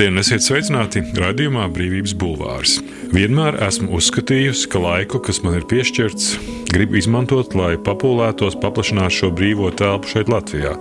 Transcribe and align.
Labdien, 0.00 0.16
esiet 0.16 0.40
sveicināti 0.40 1.00
raidījumā 1.12 1.66
Brīvības 1.74 2.14
Bulvārs. 2.16 2.78
Vienmēr 3.12 3.58
esmu 3.66 3.98
uzskatījusi, 3.98 4.70
ka 4.72 4.80
laiku, 4.80 5.18
kas 5.20 5.42
man 5.44 5.58
ir 5.58 5.66
piešķirts, 5.68 6.30
gribu 6.70 6.96
izmantot, 6.96 7.52
lai 7.52 7.74
papūlētos, 7.76 8.56
paplašinātu 8.62 9.18
šo 9.18 9.30
brīvo 9.36 9.68
telpu 9.76 10.08
šeit, 10.08 10.32
Latvijā. 10.32 10.72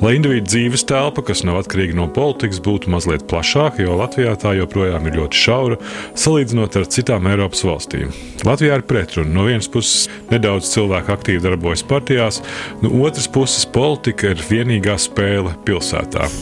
Lai 0.00 0.14
individu 0.16 0.48
dzīves 0.48 0.86
telpa, 0.88 1.26
kas 1.28 1.44
nav 1.44 1.60
atkarīga 1.60 1.98
no 2.00 2.08
politikas, 2.08 2.64
būtu 2.64 2.88
mazliet 2.96 3.28
plašāka, 3.28 3.84
jo 3.84 4.00
Latvijā 4.00 4.32
tā 4.40 4.56
joprojām 4.56 5.12
ir 5.12 5.20
ļoti 5.20 5.44
šaura, 5.44 5.80
salīdzinot 6.24 6.80
ar 6.80 6.88
citām 6.96 7.28
Eiropas 7.28 7.66
valstīm. 7.68 8.16
Latvijā 8.48 8.80
ir 8.80 8.88
pretruna. 8.88 9.28
No 9.28 9.44
vienas 9.44 9.68
puses, 9.68 10.08
nedaudz 10.32 10.72
cilvēku 10.72 11.12
aktīvi 11.18 11.44
darbojas 11.50 11.84
partijās, 11.84 12.40
no 12.80 12.96
otras 13.04 13.28
puses, 13.28 13.68
politika 13.68 14.32
ir 14.32 14.48
vienīgā 14.48 14.96
spēle 15.04 15.52
pilsētā. 15.68 16.32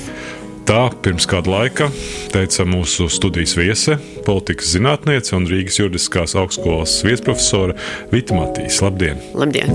Tā 0.63 0.83
pirms 1.03 1.25
kāda 1.27 1.51
laika 1.51 1.89
teica 2.31 2.65
mūsu 2.69 3.09
studijas 3.11 3.57
viese, 3.59 3.97
politikas 4.27 4.71
zinātniece 4.77 5.35
un 5.35 5.49
Rīgas 5.51 5.81
juridiskās 5.81 6.37
augstskolas 6.39 6.95
viesprofesore 7.03 7.75
Vita 8.13 8.37
Matīs. 8.39 8.79
Labdien! 8.85 9.19
Labdien! 9.35 9.75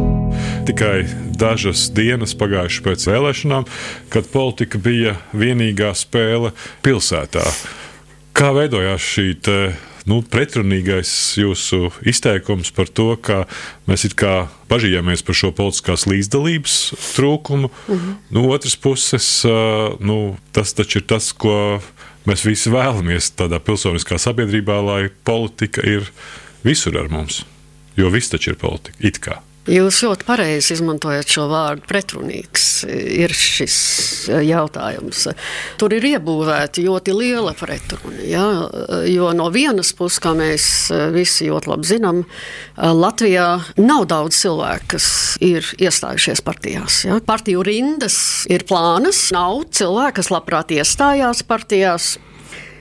Tikai 0.68 1.04
dažas 1.36 1.90
dienas 1.96 2.36
pagājušas 2.40 2.86
pēc 2.86 3.08
vēlēšanām, 3.12 3.68
kad 4.14 4.32
politika 4.32 4.80
bija 4.80 5.18
vienīgā 5.36 5.92
spēle 5.98 6.54
pilsētā. 6.88 7.44
Kā 8.38 8.54
veidojās 8.56 9.04
šī 9.04 9.30
nu, 10.08 10.22
pretrunīgais 10.24 11.12
jūsu 11.42 11.92
izteikums 12.08 12.72
par 12.76 12.90
to, 12.90 13.12
ka 13.20 13.44
mēs 13.90 14.08
it 14.08 14.16
kā 14.20 14.48
bažījāmies 14.72 15.24
par 15.28 15.38
šo 15.38 15.52
politiskās 15.56 16.08
līdzdalības 16.10 16.78
trūkumu. 17.16 17.70
Mm 17.70 17.98
-hmm. 17.98 18.16
No 18.32 18.48
otras 18.50 18.76
puses, 18.76 19.46
nu, 20.00 20.38
tas 20.52 20.74
taču 20.74 21.00
ir 21.00 21.06
tas, 21.06 21.32
ko 21.32 21.82
mēs 22.26 22.46
visi 22.46 22.70
vēlamies 22.70 23.32
tādā 23.36 23.60
pilsoniskā 23.60 24.18
sabiedrībā, 24.18 24.82
lai 24.86 25.10
politika 25.24 25.82
ir 25.82 26.12
visur 26.64 26.98
ar 26.98 27.10
mums. 27.10 27.46
Jo 27.98 28.10
viss 28.10 28.30
taču 28.30 28.52
ir 28.52 28.56
politika, 28.56 28.98
it 29.00 29.20
kā. 29.20 29.42
Jūs 29.68 30.00
ļoti 30.06 30.24
pareizi 30.24 30.78
izmantojat 30.78 31.28
šo 31.28 31.48
vārdu 31.52 31.84
pretrunīgs. 31.90 32.68
Ir 32.88 33.34
šis 33.36 33.78
jautājums. 34.48 35.26
Tur 35.80 35.96
ir 35.98 36.06
iebūvēta 36.14 36.84
ļoti 36.86 37.16
liela 37.18 37.52
pretruna. 37.58 38.22
Ja? 38.24 38.46
Jo 39.12 39.34
no 39.36 39.50
vienas 39.52 39.92
puses, 39.98 40.22
kā 40.24 40.32
mēs 40.38 40.88
visi 41.16 41.50
ļoti 41.52 41.72
labi 41.74 41.90
zinām, 41.90 42.22
Latvijā 42.78 43.50
nav 43.82 44.08
daudz 44.08 44.40
cilvēku, 44.40 44.94
kas 44.96 45.10
ir 45.44 45.68
iestājušies 45.76 46.44
partijās. 46.48 47.02
Ja? 47.10 47.20
Partiju 47.28 47.66
rindas 47.68 48.48
ir 48.52 48.64
plānas, 48.70 49.26
nav 49.36 49.66
cilvēku, 49.76 50.22
kas 50.22 50.32
labprāt 50.32 50.72
iestājās 50.78 51.44
partijās. 51.48 52.16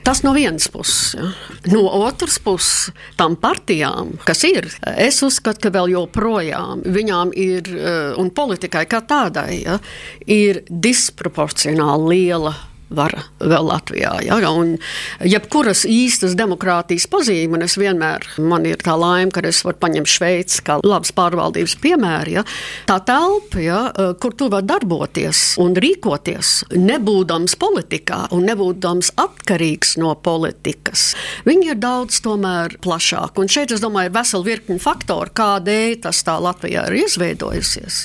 Tas 0.07 0.23
no 0.23 0.31
vienas 0.31 0.69
puses. 0.71 1.15
Ja. 1.19 1.33
No 1.73 1.81
otras 2.07 2.37
puses, 2.39 2.93
tam 3.19 3.35
partijām, 3.35 4.13
kas 4.23 4.45
ir, 4.47 4.69
es 4.95 5.17
uzskatu, 5.25 5.65
ka 5.65 5.71
vēl 5.75 5.91
joprojām 5.97 6.85
viņām 6.87 7.33
ir, 7.35 7.67
eh, 7.67 8.13
un 8.15 8.31
politikai 8.31 8.85
kā 8.87 9.01
tādai, 9.03 9.65
ja, 9.65 9.75
ir 10.23 10.61
disproporcionāli 10.69 12.07
liela 12.13 12.55
vara 12.89 13.23
vēl 13.39 13.67
Latvijā. 13.67 14.13
Ja? 14.25 14.37
Un 14.51 14.77
jebkuras 15.25 15.83
īstas 15.89 16.35
demokrātijas 16.39 17.07
pazīme, 17.11 17.57
un 17.57 17.65
es 17.65 17.77
vienmēr, 17.79 18.25
man 18.39 18.65
ir 18.69 18.81
tā 18.83 18.95
laime, 18.99 19.31
ka 19.33 19.43
es 19.47 19.63
varu 19.65 19.79
paņemt 19.81 20.11
Šveici 20.11 20.63
kā 20.65 20.79
labas 20.85 21.11
pārvaldības 21.15 21.77
piemēru, 21.83 22.37
ja? 22.39 22.45
tā 22.89 22.99
telpa, 23.07 23.61
ja? 23.63 23.81
kur 24.21 24.35
tu 24.37 24.49
vari 24.51 24.67
darboties 24.69 25.57
un 25.61 25.75
rīkoties, 25.77 26.53
nebūdams 26.77 27.57
politikā 27.59 28.23
un 28.35 28.47
nebūdams 28.47 29.13
atkarīgs 29.19 29.97
no 30.01 30.13
politikas. 30.23 31.09
Viņi 31.47 31.73
ir 31.73 31.81
daudz 31.81 32.21
tomēr 32.23 32.77
plašāk. 32.83 33.37
Un 33.41 33.51
šeit 33.51 33.73
es 33.75 33.83
domāju, 33.83 34.11
ir 34.11 34.17
vesela 34.17 34.47
virkni 34.47 34.79
faktoru, 34.81 35.33
kādēļ 35.37 35.99
tas 36.07 36.23
tā 36.25 36.37
Latvijā 36.41 36.87
ir 36.89 36.99
izveidojusies. 37.03 38.03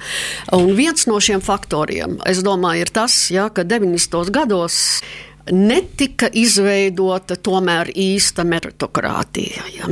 Un 0.57 0.75
viens 0.79 1.07
no 1.09 1.19
šiem 1.23 1.43
faktoriem, 1.45 2.19
es 2.29 2.43
domāju, 2.45 2.87
ir 2.87 2.93
tas, 2.95 3.17
ja, 3.33 3.49
ka 3.53 3.65
90. 3.69 4.33
gados 4.35 4.72
gados 4.73 5.03
netika 5.51 6.29
izveidota 6.33 7.37
tomēr 7.43 7.91
īsta 7.99 8.45
meritokratīja. 8.47 9.65
Ja. 9.75 9.89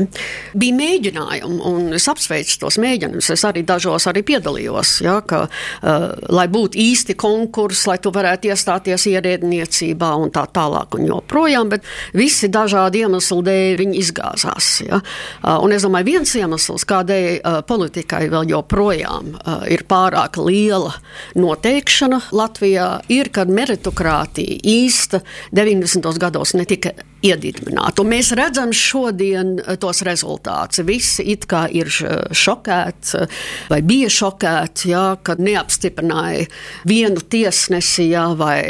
Bija 0.54 0.76
mēģinājumi, 0.78 1.58
un 1.66 1.96
es 1.96 2.06
apsveicu 2.10 2.60
tos 2.62 2.78
mēģinājumus. 2.82 3.30
Es 3.34 3.44
arī 3.48 3.64
dažos 3.66 4.06
arī 4.10 4.22
piedalījos, 4.26 4.92
ja, 5.04 5.18
ka, 5.26 5.42
uh, 5.48 6.06
lai 6.30 6.46
būtu 6.52 6.78
īsti 6.78 7.16
konkursi, 7.18 7.88
lai 7.90 7.98
tu 8.02 8.12
varētu 8.14 8.50
iestāties 8.52 9.08
ierēdniecībā 9.10 10.12
un 10.22 10.30
tā 10.34 10.46
tālāk 10.54 10.94
un 10.98 11.08
joprojām, 11.08 11.72
bet 11.72 11.88
visi 12.14 12.50
dažādi 12.52 13.02
iemesli 13.04 13.42
dēļ 13.50 13.76
viņi 13.82 14.00
izgāzās. 14.04 14.70
Ja. 14.86 15.00
Uh, 15.42 15.58
un 15.64 15.74
es 15.74 15.86
domāju, 15.86 16.12
viens 16.12 16.34
iemesls, 16.38 16.86
kādēļ 16.90 17.28
uh, 17.40 17.58
politikai 17.66 18.28
vēl 18.30 18.54
joprojām 18.54 19.34
uh, 19.34 19.66
ir 19.70 19.84
pārāk 19.90 20.38
liela 20.38 20.94
noteikšana 21.34 22.22
Latvijā, 22.36 22.88
ir, 23.10 23.32
kad 23.34 23.50
meritokratīja 23.50 24.60
īsta 24.62 25.24
90. 25.52 26.10
gados 26.20 26.54
netika 26.58 26.92
iedibināta. 27.24 28.04
Mēs 28.06 28.32
redzam 28.38 28.72
šodien 28.76 29.56
eh, 29.60 29.76
tos 29.80 30.02
rezultātus. 30.06 30.84
Visi 30.86 31.26
it 31.32 31.46
kā 31.50 31.66
ir 31.72 31.90
šokēti 31.90 33.20
eh, 33.20 33.38
vai 33.70 33.80
bija 33.86 34.10
šokēti, 34.12 34.92
jā, 34.94 35.06
kad 35.26 35.42
neapstiprināja 35.42 36.48
vienu 36.88 37.22
tiesnesi 37.30 38.10
jā, 38.12 38.30
vai 38.38 38.60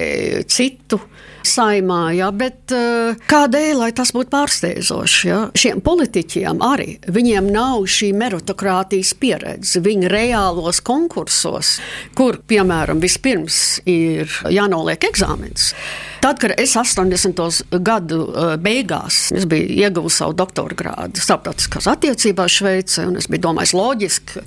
citu 0.51 1.01
saimā, 1.47 2.01
ja, 2.17 2.31
bet 2.35 2.75
uh, 2.75 3.19
kādēļ, 3.31 3.73
lai 3.81 3.91
tas 3.97 4.13
būtu 4.17 4.31
pārsteidzoši? 4.33 5.23
Ja? 5.29 5.41
Šiem 5.57 5.83
politiķiem 5.85 6.63
arī 6.65 6.99
viņiem 7.11 7.51
nav 7.55 7.87
šī 7.91 8.13
meritokratījas 8.19 9.15
pieredze. 9.21 9.83
Viņi 9.85 10.11
reālos 10.13 10.83
konkursos, 10.85 11.79
kur, 12.19 12.41
piemēram, 12.51 13.03
vispirms 13.03 13.81
ir 13.89 14.31
jānoliek 14.53 15.11
eksāmens. 15.11 15.73
Tad, 16.21 16.37
kad 16.43 16.53
es 16.61 16.75
80. 16.77 17.41
gadu 17.81 18.21
uh, 18.27 18.55
beigās 18.61 19.31
biju 19.49 19.71
ieguvusi 19.81 20.21
savu 20.21 20.35
doktora 20.37 20.77
grādu 20.77 21.23
starptautiskās 21.23 21.89
attiecībās 21.89 22.59
Šveicē, 22.61 23.07
un 23.09 23.17
es 23.17 23.29
biju 23.31 23.47
domājis, 23.49 23.73
loģiski, 23.77 24.45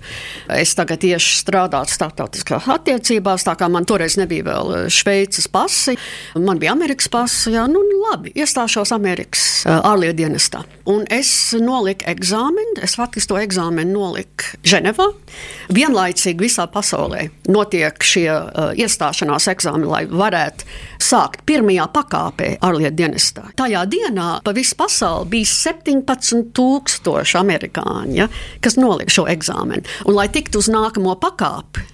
es 0.53 0.75
tagad 0.77 1.01
tieši 1.01 1.39
strādātu 1.41 1.95
starptautiskās 1.95 2.69
attiecībās, 2.75 3.47
tā 3.47 3.55
kā 3.57 3.69
man 3.73 3.87
toreiz 3.89 4.19
nebija 4.21 4.45
vēl 4.51 4.73
Šveices 4.93 5.49
pasi, 5.49 5.97
man 6.37 6.61
bija 6.61 6.75
Amerikas 6.83 7.07
pasa, 7.07 7.47
jā, 7.47 7.61
nu 7.71 7.79
labi, 8.09 8.33
iestāšos 8.35 8.91
Amerikas 8.91 9.63
uh, 9.63 9.77
ārlietu 9.87 10.17
dienestā. 10.19 10.65
Un 10.91 11.05
es 11.07 11.29
noliku 11.55 12.09
eksāmenu, 12.11 12.81
es 12.83 12.97
faktiski 12.99 13.29
to 13.31 13.37
eksāmenu 13.39 13.93
noliku 13.95 14.59
Ženevā. 14.67 15.05
Vienlaicīgi 15.71 16.43
visā 16.43 16.65
pasaulē 16.67 17.29
notiek 17.47 18.03
šie 18.03 18.27
uh, 18.27 18.73
iestāšanās 18.75 19.47
eksāmeni, 19.53 19.87
lai 19.87 20.01
varētu 20.11 20.67
sākt 20.99 21.45
pirmajā 21.47 21.87
pakāpē 21.95 22.49
ārlietu 22.59 22.99
dienestā. 22.99 23.47
Tajā 23.55 23.85
dienā 23.87 24.27
pa 24.43 24.51
visu 24.51 24.75
pasauli 24.75 25.31
bija 25.37 25.53
17,000 25.53 27.39
amerikāņi, 27.45 28.19
ja, 28.19 28.27
kas 28.59 28.75
nolika 28.75 29.21
šo 29.21 29.29
eksāmenu. 29.31 29.87
Un, 30.03 30.17
lai 30.19 30.27
tiktu 30.35 30.59
uz 30.59 30.67
nākamo 30.73 31.15
pakāpi, 31.23 31.87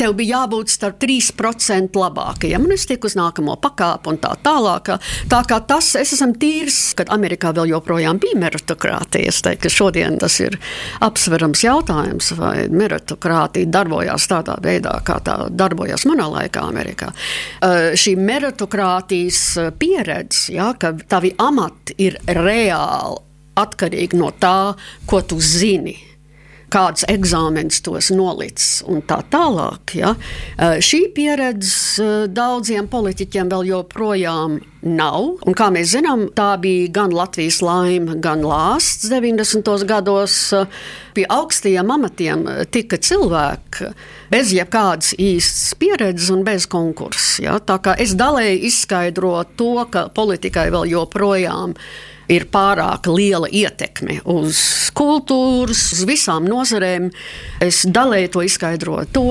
tev 0.00 0.14
bija 0.16 0.40
jābūt 0.40 0.72
starp 0.72 0.98
3% 1.02 1.98
labākajiem. 2.00 2.64
Un 2.64 2.74
es 2.74 2.86
tiku 2.88 3.10
uz 3.10 3.16
nākamo 3.18 3.56
pakāpu 3.60 4.14
un 4.14 4.20
tā 4.22 4.32
tālāk. 4.44 4.92
Tā 5.30 5.40
kā 5.48 5.60
tas 5.68 5.92
es 6.00 6.14
esmu 6.16 6.38
tīrs, 6.40 6.78
kad 6.96 7.12
Amerikā 7.12 7.52
vēl 7.56 7.74
joprojām 7.74 8.20
bija 8.22 8.38
meritokratija. 8.40 9.28
Es 9.30 9.42
teiktu, 9.44 9.66
ka 9.66 9.74
šodien 9.74 10.18
tas 10.22 10.38
ir 10.40 10.56
apsverams 11.04 11.64
jautājums, 11.66 12.32
vai 12.38 12.66
meritokratija 12.72 13.68
darbojās 13.70 14.28
tādā 14.30 14.56
veidā, 14.64 14.96
kā 15.04 15.20
tā 15.24 15.36
darbojās 15.52 16.06
manā 16.08 16.28
laikā 16.32 16.64
Amerikā. 16.72 17.12
Uh, 17.60 17.92
šī 17.98 18.16
meritokratijas 18.20 19.42
pieredze, 19.80 20.54
ja, 20.56 20.72
ka 20.80 20.94
tavi 21.10 21.34
amati 21.40 21.98
ir 22.06 22.16
reāli 22.40 23.20
atkarīgi 23.60 24.16
no 24.16 24.30
tā, 24.40 24.72
ko 25.10 25.20
tu 25.26 25.40
zini 25.42 25.96
kāds 26.70 27.04
eksāmenis 27.10 27.82
tos 27.84 28.10
nolicis 28.14 28.80
un 28.88 29.02
tā 29.06 29.20
tālāk. 29.32 29.94
Ja. 29.98 30.14
Šī 30.58 31.06
pieredze 31.16 32.26
daudziem 32.30 32.88
politiķiem 32.90 33.50
vēl 33.50 33.70
joprojām 33.72 34.60
nav. 34.86 35.26
Un, 35.44 35.56
kā 35.56 35.68
mēs 35.74 35.92
zinām, 35.92 36.28
tā 36.36 36.54
bija 36.60 36.88
gan 37.00 37.14
Latvijas 37.14 37.60
laime, 37.64 38.16
gan 38.22 38.44
lāsts 38.46 39.10
90. 39.10 39.66
gados. 39.88 40.38
Pie 41.14 41.26
augstajiem 41.28 41.90
amatiem 41.90 42.46
tika 42.72 42.96
cilvēki 42.96 43.90
bez 44.30 44.54
jebkādas 44.54 45.12
īstas 45.18 45.74
pieredzes 45.80 46.30
un 46.32 46.46
bez 46.46 46.68
konkursa. 46.70 47.42
Ja. 47.44 47.58
Tā 47.58 47.80
kā 47.82 47.96
es 48.00 48.14
dalēju 48.18 48.62
izskaidrotu 48.70 49.58
to, 49.60 49.74
ka 49.90 50.06
politikai 50.14 50.70
vēl 50.72 50.94
joprojām 50.94 51.74
ir 51.74 52.10
ir 52.30 52.46
pārāk 52.52 53.10
liela 53.10 53.50
ietekme 53.50 54.20
uz 54.30 54.60
kultūras, 54.96 55.90
uz 55.96 56.04
visām 56.08 56.46
nozarēm. 56.48 57.10
Es 57.62 57.82
dalēju 57.88 58.36
to 58.36 58.46
izskaidroju 58.46 59.10
to. 59.14 59.30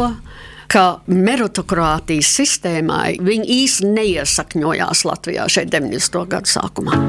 ka 0.69 0.99
meritokratīzes 1.09 2.29
sistēmai 2.29 3.15
viņi 3.25 3.47
īsti 3.63 3.87
neiesakņojās 3.89 5.01
Latvijā 5.09 5.47
šeit 5.49 5.71
90. 5.73 6.27
gadu 6.29 6.51
sākumā. 6.51 6.99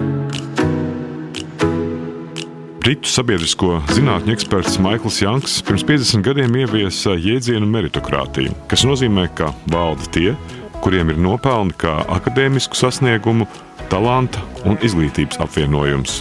Britu 2.81 3.11
sabiedrisko 3.13 3.83
zinātņu 3.93 4.33
eksperts 4.33 4.79
Maikls 4.81 5.21
Janks 5.21 5.59
pirms 5.69 5.85
50 5.85 6.25
gadiem 6.25 6.57
ieviesa 6.63 7.13
jēdzienu 7.21 7.69
meritokrātiju, 7.69 8.55
kas 8.73 8.87
nozīmē, 8.89 9.27
ka 9.37 9.51
valda 9.69 10.09
tie, 10.17 10.33
kuriem 10.81 11.13
ir 11.13 11.21
nopelni 11.21 11.77
kā 11.77 11.99
akadēmisku 12.17 12.81
sasniegumu, 12.81 13.45
talanta 13.91 14.43
un 14.69 14.79
izglītības 14.85 15.41
apvienojums. 15.45 16.21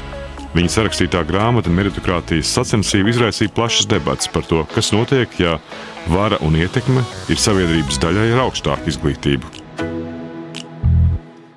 Viņa 0.55 0.73
sarakstītā 0.73 1.21
grāmata 1.29 1.69
Meritokratīzes 1.69 2.55
sacensība 2.57 3.11
izraisīja 3.13 3.53
plašas 3.53 3.85
debatas 3.91 4.31
par 4.33 4.47
to, 4.49 4.63
kas 4.73 4.89
notiek, 4.95 5.29
ja 5.37 5.59
vara 6.09 6.39
un 6.45 6.57
ietekme 6.57 7.05
ir 7.29 7.41
sabiedrības 7.41 8.01
daļai 8.01 8.31
ar 8.33 8.47
augstāku 8.47 8.89
izglītību. 8.89 9.68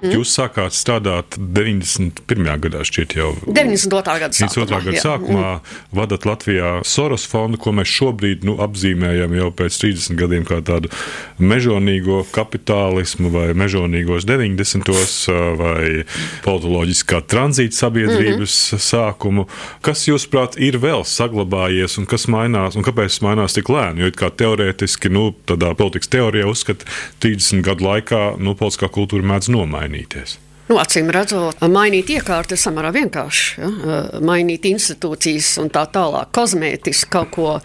Mm. 0.02 0.16
Jūs 0.16 0.32
sākāt 0.34 0.74
strādāt 0.74 1.36
91. 1.38 2.48
gadā, 2.64 2.80
šķiet, 2.82 3.12
jau 3.14 3.28
92. 3.46 4.14
gada 4.18 4.34
sākumā. 4.34 4.64
92. 4.66 4.80
gada 4.88 5.02
sākumā 5.04 5.50
mm. 5.52 5.74
vadat 5.94 6.24
Latvijā 6.26 6.70
Soros 6.90 7.22
fondu, 7.30 7.60
ko 7.62 7.70
mēs 7.78 7.92
šobrīd 7.92 8.42
nu, 8.48 8.56
apzīmējam 8.64 9.36
jau 9.38 9.50
pēc 9.60 9.78
30 9.84 10.18
gadiem 10.18 10.46
kā 10.48 10.58
tādu 10.66 10.90
mežonīgo 11.38 12.24
kapitālismu 12.34 13.30
vai 13.30 13.44
mežonīgos 13.54 14.26
90. 14.26 14.90
vai 15.60 16.02
politoloģiskā 16.48 17.22
tranzīta 17.30 17.84
sabiedrības 17.84 18.58
mm 18.58 18.74
-hmm. 18.74 18.84
sākumu. 18.88 19.46
Kas, 19.86 20.02
jūsuprāt, 20.10 20.58
ir 20.58 20.80
vēl 20.82 21.06
saglabājies 21.06 21.94
un 22.02 22.10
kas 22.10 22.26
mainās 22.26 22.74
un 22.74 22.82
kāpēc 22.82 23.20
mainās 23.22 23.54
tik 23.54 23.70
lēni? 23.70 24.02
Jo 24.02 24.10
kā 24.18 24.34
teorētiski, 24.34 25.14
nu, 25.14 25.30
tādā 25.46 25.76
politikas 25.78 26.10
teorijā 26.10 26.50
uzskata 26.50 26.90
30 27.22 27.62
gadu 27.62 27.86
laikā, 27.86 28.24
nu, 28.42 28.58
politiskā 28.58 28.90
kultūra 28.90 29.22
mēdz 29.22 29.54
nomainīt 29.54 29.91
mainīties? 29.92 30.38
Nu, 30.70 30.78
acīm 30.78 31.10
redzot, 31.12 31.58
mainīt 31.68 32.08
iekārtu 32.14 32.54
ir 32.54 32.60
samērā 32.62 32.92
vienkārši. 32.94 33.48
Ja? 33.60 33.96
Mainīt 34.24 34.64
institūcijas 34.70 35.56
un 35.60 35.68
tā 35.74 35.82
tālāk, 35.92 36.30
kozmētiski 36.32 37.10
kaut 37.12 37.32
ko 37.34 37.48
uh, 37.58 37.64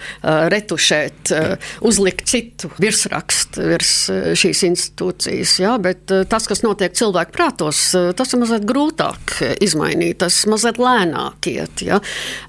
retušēt, 0.51 1.31
uh, 1.31 1.69
uzlikt 1.88 2.25
citu 2.27 2.71
virsrakstu 2.81 3.69
virs 3.69 3.94
šīs 4.41 4.65
institūcijas. 4.68 5.56
Ja? 5.62 5.77
Bet 5.79 6.09
tas, 6.27 6.50
kas 6.50 6.65
notiek 6.65 6.97
cilvēku 6.97 7.38
prātos, 7.38 7.85
tas 8.18 8.33
ir 8.33 8.44
mazliet 8.44 8.68
grūtāk 8.68 9.38
izmainīt, 9.63 10.18
tas 10.25 10.41
mazliet 10.50 10.81
lēnāk 10.81 11.51
iet. 11.53 11.85
Ja? 11.88 12.01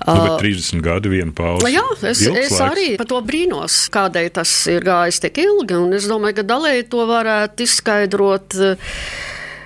Nu, 0.08 0.19
bet 0.25 0.42
30 0.42 0.82
gadi 0.82 1.12
viena 1.12 1.38
pauze. 1.38 1.70
Jā, 1.70 1.86
es, 2.00 2.25
es 2.25 2.56
laiks. 2.56 2.60
arī 2.66 2.90
par 2.98 3.12
to 3.12 3.22
brīnos, 3.22 3.84
kādēļ 3.94 4.30
tas 4.40 4.58
ir 4.72 4.90
gājis 4.90 5.22
tik 5.28 5.44
ilgi. 5.44 5.84
Es 6.00 6.10
domāju, 6.10 6.40
ka 6.40 6.50
dalēji 6.56 6.88
to 6.90 7.06
varētu 7.12 7.69
izskaidrot. 7.69 8.62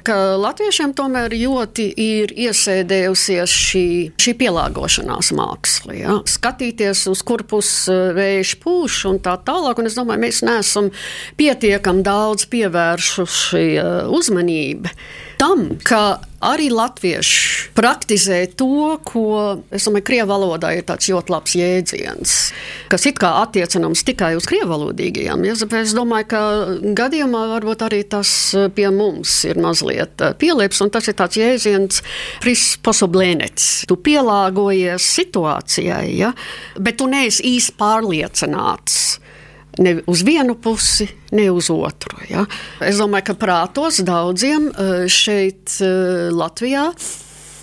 Ka 0.06 0.16
latviešiem 0.40 0.94
tomēr 0.98 1.34
ļoti 1.36 1.86
ir 2.00 2.32
iesēdējusies 2.46 3.54
šī, 3.54 3.84
šī 4.20 4.34
pielāgošanās 4.40 5.32
māksla. 5.38 5.96
Ja? 5.96 6.16
Skatīties, 6.28 7.04
uz 7.12 7.22
kur 7.26 7.44
pusi 7.48 7.92
eh, 7.92 8.12
vējš 8.16 8.54
pūš 8.62 9.00
un 9.12 9.20
tā 9.22 9.36
tālāk. 9.46 9.78
Un 9.78 9.90
es 9.90 9.98
domāju, 9.98 10.24
mēs 10.24 10.42
neesam 10.46 10.90
pietiekami 11.38 12.02
daudz 12.06 12.48
pievēršuši 12.52 13.66
eh, 13.78 13.92
uzmanību 14.10 14.96
tam, 15.40 15.72
ka 15.86 16.20
arī 16.42 16.68
latvieši 16.74 17.70
praktizē 17.76 18.40
to, 18.58 18.98
ko, 19.06 19.24
es 19.70 19.86
domāju, 19.86 20.06
krievu 20.08 20.28
valodā 20.32 20.72
ir 20.74 20.86
tāds 20.88 21.08
ļoti 21.12 21.32
labs 21.32 21.54
jēdziens, 21.56 22.34
kas 22.90 23.06
it 23.08 23.20
kā 23.22 23.30
attiecināms 23.44 24.02
tikai 24.08 24.32
uz 24.38 24.48
krievalodīgajiem. 24.50 25.46
Ja? 25.46 25.54
Es 25.82 25.94
domāju, 25.96 26.28
ka 26.32 26.42
gadījumā 26.98 27.44
varbūt 27.54 27.86
arī 27.86 28.02
tas 28.10 28.32
pie 28.74 28.88
mums 28.94 29.38
ir 29.48 29.60
mazliet 29.62 30.24
eh, 30.24 30.34
pielieps, 30.38 30.82
un 30.84 30.92
tas 30.92 31.08
ir 31.08 31.18
tāds 31.18 31.38
jēdziens 31.38 32.02
prisposoblēnets. 32.42 33.70
Tu 33.88 33.98
pielāgojies 34.10 35.08
situācijai, 35.22 36.06
ja? 36.18 36.34
bet 36.78 36.98
tu 37.00 37.08
neesi 37.10 37.54
īsti 37.54 37.78
pārliecināts 37.78 39.21
ne 39.78 39.96
uz 40.06 40.22
vienu 40.22 40.54
pusi, 40.54 41.08
ne 41.32 41.50
uz 41.50 41.70
otru. 41.72 42.18
Ja? 42.30 42.44
Es 42.84 43.00
domāju, 43.00 43.30
ka 43.30 43.38
prātos 43.40 44.02
daudziem 44.04 44.68
eh, 44.72 44.92
šeit, 45.10 45.78
eh, 45.80 46.28
Latvijā, 46.34 46.90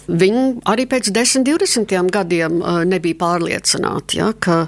viņi 0.09 0.45
arī 0.69 0.87
pēc 0.89 1.11
10, 1.13 1.45
20 1.45 2.09
gadiem 2.13 2.61
eh, 2.61 2.81
nebija 2.89 3.19
pārliecināti, 3.19 4.21
ja, 4.23 4.33
ka 4.33 4.65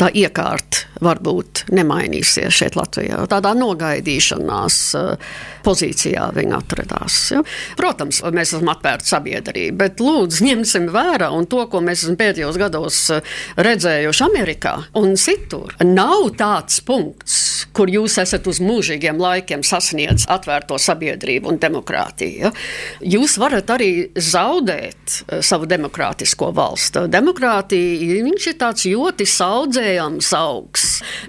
tā 0.00 0.10
iekārta 0.14 0.86
varbūt 1.02 1.66
nemainīsies 1.76 2.54
šeit 2.56 2.76
Latvijā. 2.78 3.18
Tādā 3.30 3.52
nogaidīšanās 3.58 4.78
eh, 4.96 5.34
pozīcijā 5.66 6.28
viņa 6.36 6.60
atradās. 6.60 7.18
Ja? 7.34 7.42
Protams, 7.78 8.22
mēs 8.34 8.54
esam 8.54 8.70
atvērta 8.72 9.10
sabiedrība, 9.10 9.76
bet 9.84 10.02
lūdzu 10.04 10.46
ņemsim 10.46 10.88
vērā 10.94 11.30
un 11.36 11.48
to, 11.50 11.64
ko 11.70 11.82
mēs 11.84 12.04
esam 12.04 12.18
pēdējos 12.20 12.60
gados 12.60 13.00
eh, 13.14 13.34
redzējuši 13.60 14.24
Amerikā 14.28 14.76
un 15.00 15.16
citur. 15.20 15.76
Nav 15.84 16.30
tāds 16.40 16.80
punkts, 16.86 17.36
kur 17.76 17.92
jūs 17.92 18.16
esat 18.22 18.46
uz 18.48 18.60
mūžīgiem 18.64 19.20
laikiem 19.20 19.64
sasniedzis 19.66 20.28
atvērto 20.32 20.78
sabiedrību 20.80 21.52
un 21.52 21.60
demokrātiju. 21.60 22.52
Jūs 23.04 23.36
varat 23.42 23.72
arī 23.76 23.90
zaudēt 24.16 25.20
eh, 25.26 25.44
savu 25.44 25.68
demokrātisko 25.68 26.52
valstu. 26.56 27.06
Demokrātija 27.12 28.16
ir 28.16 28.56
tāds 28.56 28.86
ļoti 28.88 29.26
saudzējams 29.86 30.30
augs 30.36 30.84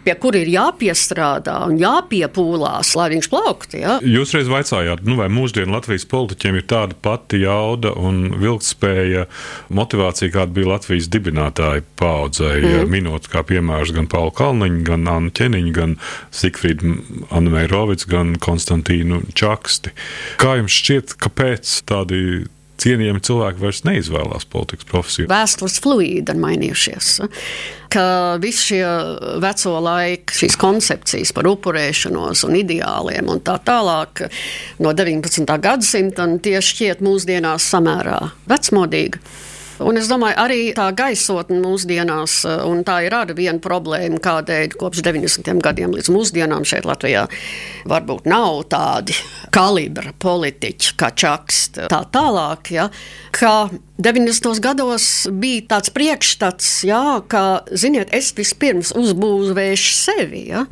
pie 0.05 0.15
kura 0.17 0.41
ir 0.41 0.49
jāpiestrādā 0.49 1.55
un 1.67 1.77
jāpiepūlās, 1.79 2.95
lai 2.97 3.09
viņš 3.13 3.29
plauktu. 3.29 3.81
Ja? 3.81 3.97
Jūs 4.01 4.33
reiz 4.35 4.49
vaicājāt, 4.49 5.03
nu, 5.05 5.17
vai 5.19 5.27
mūsdienu 5.29 5.73
Latvijas 5.75 6.07
politiķiem 6.09 6.57
ir 6.57 6.65
tāda 6.67 6.95
pati 6.95 7.41
jauda 7.43 7.93
un 7.93 8.33
vilktspēja, 8.39 9.27
motivācija, 9.69 10.33
kāda 10.33 10.55
bija 10.55 10.71
Latvijas 10.73 11.09
dibinātāja 11.13 11.85
paudzei, 11.99 12.61
mm. 12.63 12.91
minot 12.91 13.27
kā 13.31 13.43
piemērs 13.47 13.93
gan 13.95 14.09
Paulu 14.11 14.33
Kalniņu, 14.37 14.83
gan 14.87 15.07
Annu 15.11 15.33
Ķeniņu, 15.37 15.73
gan 15.75 15.97
Sigfrīdu 16.31 16.97
Annu 17.31 17.53
Meirovicu, 17.53 18.09
gan 18.11 18.35
Konstantīnu 18.41 19.23
Čaksti. 19.37 19.93
Kā 20.41 20.57
jums 20.61 20.75
šķiet, 20.77 21.17
kāpēc 21.21 21.81
tādi 21.89 22.47
cienījami 22.81 23.21
cilvēki 23.25 23.63
vairs 23.63 23.83
neizvēlās 23.87 24.47
politikas 24.51 24.87
profesiju. 24.89 25.29
Vēstures 25.31 25.79
fluīdi 25.83 26.33
ir 26.33 26.41
mainījušies. 26.41 27.09
Ka 27.93 28.05
visi 28.43 28.73
šie 28.73 28.83
veco 29.43 29.75
laiku, 29.83 30.35
šīs 30.41 30.57
koncepcijas 30.59 31.33
par 31.35 31.49
upurēšanos 31.49 32.43
un 32.47 32.57
ideāliem 32.59 33.31
un 33.31 33.41
tā 33.45 33.57
tālāk 33.65 34.27
no 34.83 34.93
19. 34.93 35.57
gadsimta 35.63 36.27
tie 36.43 36.57
šķiet 36.63 37.03
mūsdienās 37.05 37.69
samērā 37.73 38.21
vecmodīgi. 38.49 39.23
Un 39.83 39.99
es 39.99 40.07
domāju, 40.09 40.37
arī 40.41 40.59
tā 40.77 40.87
gaisotne 40.97 41.59
mūsdienās, 41.61 42.39
eh, 42.47 42.63
un 42.65 42.83
tā 42.87 42.99
ir 43.05 43.13
arī 43.13 43.35
viena 43.37 43.59
problēma, 43.61 44.17
kādēļ 44.23 44.77
kopš 44.79 45.03
90. 45.05 45.61
gadiem 45.61 45.93
līdz 45.93 46.09
mūsdienām 46.13 46.65
šeit 46.65 46.87
Latvijā 46.87 47.27
varbūt 47.85 48.25
nav 48.25 48.63
tādi 48.71 49.13
kalibra 49.53 50.13
politiķi 50.17 50.95
kā 50.97 51.11
Čakst. 51.13 51.81
Tā 51.91 52.01
tālāk, 52.13 52.71
ja, 52.71 52.89
ka 53.31 53.69
90. 53.97 54.59
gados 54.63 55.27
bija 55.31 55.67
tāds 55.75 55.93
priekšstats, 55.93 56.71
ja, 56.87 57.21
ka, 57.27 57.63
ziniet, 57.71 58.09
es 58.13 58.33
vispirms 58.37 58.93
uzbūvēšu 58.97 59.93
sevi. 59.93 60.47
Ja. 60.51 60.65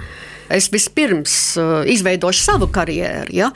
Es 0.50 0.70
vispirms 0.70 1.56
uh, 1.58 1.82
izveidošu 1.90 2.44
savu 2.44 2.68
karjeru, 2.70 3.34
ja, 3.34 3.50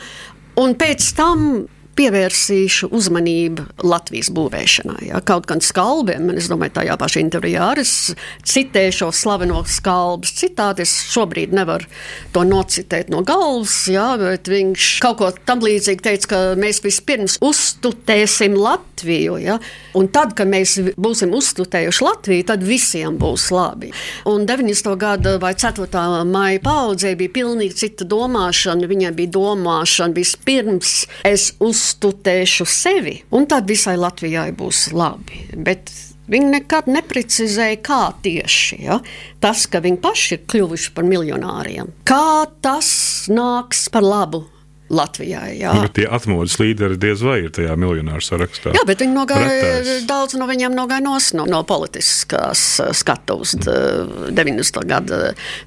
un 0.57 0.73
pēc 0.73 1.05
tam 1.17 1.67
pievērsīšu 1.99 2.89
uzmanību 2.95 3.65
Latvijas 3.83 4.29
būvēšanai. 4.35 5.09
Ja? 5.09 5.19
Kaut 5.25 5.49
gan 5.49 5.63
skalbiem, 5.63 6.29
es 6.39 6.47
domāju, 6.51 6.77
tajā 6.79 6.95
pašā 6.99 7.23
intervijā 7.23 7.71
arī 7.73 7.83
citēšu 7.83 9.09
slaveno 9.15 9.63
skalbes 9.67 10.33
citātu. 10.39 10.85
Es 10.85 10.93
šobrīd 11.11 11.53
nevaru 11.55 11.89
to 12.35 12.45
nocitēt 12.47 13.11
no 13.11 13.23
galvas, 13.27 13.81
ja? 13.91 14.13
bet 14.19 14.47
viņš 14.51 14.89
kaut 15.03 15.19
ko 15.19 15.31
tam 15.47 15.63
līdzīgi 15.65 16.05
teica, 16.05 16.29
ka 16.31 16.39
mēs 16.59 16.81
vispirms 16.85 17.39
uztutēsim 17.43 18.55
Latviju. 18.59 19.35
Ja? 19.43 19.59
Un 19.99 20.07
tad, 20.13 20.35
kad 20.39 20.49
mēs 20.49 20.77
būsim 20.99 21.35
uztutējuši 21.35 22.05
Latviju, 22.05 22.47
tad 22.47 22.63
visiem 22.63 23.19
būs 23.19 23.49
labi. 23.55 23.91
Un 24.29 24.47
90. 24.47 24.93
gada 24.99 25.35
vai 25.41 25.53
4. 25.57 25.89
maija 26.29 26.63
paudzē 26.63 27.15
bija 27.19 27.35
pilnīgi 27.41 27.81
cita 27.83 28.07
domāšana. 28.07 28.87
Viņai 28.89 29.13
bija 29.17 29.35
domāšana 29.35 30.15
vispirms 30.15 31.03
es 31.27 31.51
uz 31.59 31.88
uztutēšu 31.89 32.67
sevi, 32.69 33.17
un 33.33 33.49
tad 33.49 33.67
visai 33.69 33.97
Latvijai 33.97 34.51
būs 34.55 34.91
labi. 34.93 35.47
Bet 35.57 35.91
Viņi 36.29 36.51
nekad 36.53 36.85
neprecizēja, 36.85 37.79
kā 37.81 38.11
tieši 38.21 38.75
ja? 38.83 38.99
tas, 39.41 39.63
ka 39.65 39.81
viņi 39.81 39.97
paši 39.97 40.35
ir 40.35 40.43
kļuvuši 40.45 40.91
par 40.93 41.07
miljonāriem. 41.09 41.89
Kā 42.05 42.45
tas 42.61 42.91
nāks 43.33 43.87
par 43.89 44.05
labu 44.05 44.43
Latvijai. 44.89 45.59
Jā. 45.59 45.73
Bet 45.83 45.93
tie 45.99 46.07
atmodas 46.09 46.55
līderi 46.57 46.97
diez 46.99 47.21
vai 47.21 47.43
ir 47.43 47.51
tajā 47.53 47.75
miljonāru 47.77 48.23
sarakstā. 48.25 48.73
Jā, 48.73 48.81
bet 48.89 49.03
viņi 49.03 49.13
nogāja, 49.13 49.97
daudz 50.09 50.33
no 50.39 50.47
viņiem 50.49 50.73
nogāja 50.73 51.03
nos 51.05 51.29
no, 51.37 51.45
no 51.49 51.61
politiskās 51.67 52.63
skatuves 52.97 53.53
uh, 53.59 54.29
90. 54.33 54.79
gada 54.89 55.19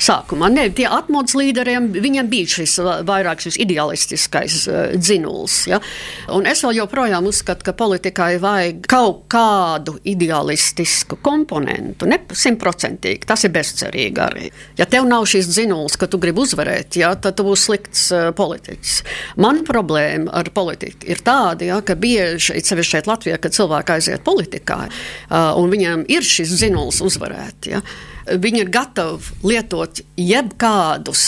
sākumā. 0.03 0.51
Ne, 0.51 0.67
tie 0.75 0.89
atmodas 0.91 1.37
līderiem, 1.39 1.93
viņiem 1.95 2.31
bija 2.33 2.51
šis 2.57 2.75
va- 2.83 2.99
vairāk 3.07 3.45
šis 3.47 3.61
idealistiskais 3.63 4.59
uh, 4.67 4.81
dzinuls. 4.99 5.61
Ja? 5.71 5.79
Un 6.35 6.51
es 6.51 6.65
vēl 6.67 6.81
joprojām 6.81 7.31
uzskatu, 7.31 7.69
ka 7.69 7.77
politikai 7.79 8.35
vajag 8.43 8.83
kaut 8.91 9.25
kādu 9.33 9.97
idealistisku 10.09 11.21
komponentu, 11.23 12.11
ne 12.11 12.19
simtprocentīgi. 12.27 13.23
Tas 13.31 13.47
ir 13.47 13.55
bezcerīgi 13.55 14.25
arī. 14.27 14.51
Ja 14.81 14.89
tev 14.91 15.07
nav 15.07 15.29
šis 15.31 15.47
dzinuls, 15.55 15.95
ka 16.01 16.11
tu 16.11 16.19
gribi 16.23 16.43
uzvarēt, 16.43 16.99
ja, 16.99 17.15
tad 17.15 17.39
tu 17.39 17.47
būsi 17.47 17.71
slikts 17.71 18.09
uh, 18.11 18.31
politiķis. 18.35 18.99
Man 19.41 19.63
problēma 19.67 20.33
ar 20.43 20.51
politiku 20.55 21.09
ir 21.11 21.23
tāda, 21.25 21.67
ja, 21.69 21.81
ka 21.85 21.97
bieži, 21.99 22.59
sevišķi 22.61 22.97
šeit 22.97 23.11
Latvijā, 23.11 23.39
kad 23.43 23.57
cilvēki 23.57 23.97
aiziet 23.97 24.25
politikā, 24.27 24.79
un 25.31 25.73
viņiem 25.73 26.07
ir 26.13 26.27
šis 26.27 26.55
dzinuls 26.59 27.03
uzvarēt, 27.05 27.71
ja, 27.73 27.83
viņi 28.27 28.65
ir 28.65 28.73
gatavi 28.73 29.49
lietot 29.53 30.03
jebkādus 30.21 31.27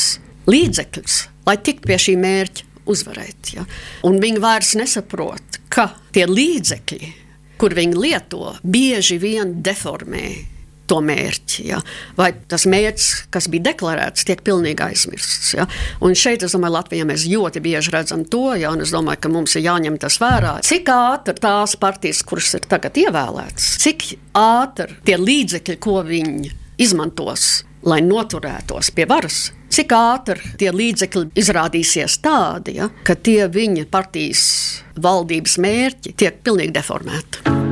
līdzekļus, 0.51 1.19
lai 1.49 1.59
tiktu 1.65 1.91
pie 1.91 2.01
šī 2.01 2.17
mērķa 2.21 2.71
uzvarēt. 2.91 3.55
Ja. 3.57 3.67
Un 4.05 4.21
viņi 4.23 4.43
vairs 4.45 4.75
nesaprot, 4.79 5.61
ka 5.73 5.91
tie 6.15 6.27
līdzekļi, 6.29 7.13
kur 7.61 7.77
viņi 7.77 7.97
lieto, 7.97 8.57
bieži 8.63 9.17
vien 9.23 9.57
deformē 9.65 10.54
to 10.91 11.01
mērķi. 11.05 11.67
Ja? 11.71 11.81
Vai 12.19 12.31
tas 12.51 12.67
mērķis, 12.71 13.11
kas 13.35 13.49
bija 13.53 13.71
deklarēts, 13.71 14.27
tiek 14.29 14.43
pilnīgi 14.47 14.85
aizmirsts. 14.85 15.55
Ja? 15.59 15.69
Un 16.05 16.17
šeit, 16.19 16.45
es 16.47 16.57
domāju, 16.57 16.77
Latvijā 16.79 17.09
mēs 17.09 17.27
ļoti 17.31 17.63
bieži 17.65 17.95
redzam 17.95 18.25
to, 18.29 18.47
ja? 18.59 18.73
un 18.75 18.85
es 18.85 18.95
domāju, 18.95 19.23
ka 19.25 19.33
mums 19.33 19.57
ir 19.59 19.67
jāņem 19.69 19.99
tas 20.03 20.19
vērā. 20.23 20.59
Cik 20.67 20.91
ātri 20.95 21.37
tās 21.41 21.77
partijas, 21.81 22.25
kuras 22.27 22.53
ir 22.59 22.69
tagad 22.69 22.99
ievēlētas, 23.01 23.71
cik 23.85 24.09
ātri 24.39 25.01
tie 25.07 25.19
līdzekļi, 25.21 25.81
ko 25.83 26.01
viņi 26.07 26.55
izmantos, 26.85 27.65
lai 27.85 28.01
noturētos 28.05 28.91
pie 28.95 29.07
varas. 29.09 29.49
Cik 29.75 29.91
ātri 29.97 30.55
tie 30.61 30.71
līdzekļi 30.71 31.33
izrādīsies 31.41 32.21
tādi, 32.23 32.79
ja, 32.79 32.89
ka 33.07 33.17
tie 33.19 33.49
viņa 33.51 33.89
partijas 33.91 34.47
valdības 34.95 35.59
mērķi 35.65 36.15
tiek 36.15 36.41
pilnīgi 36.47 36.77
deformēti. 36.79 37.64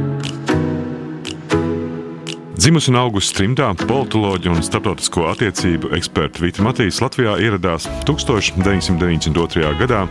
Dzimusi 2.63 2.93
un 2.93 2.97
augusi 3.01 3.33
trimdā 3.35 3.73
politoloģija 3.81 4.53
un 4.55 4.61
starptautisko 4.63 5.25
attiecību 5.33 5.89
eksperta 5.97 6.45
Vita 6.45 6.63
Matīs 6.63 7.01
Latvijā 7.03 7.33
ieradās 7.43 7.89
1992. 8.07 9.73
gadā, 9.81 10.05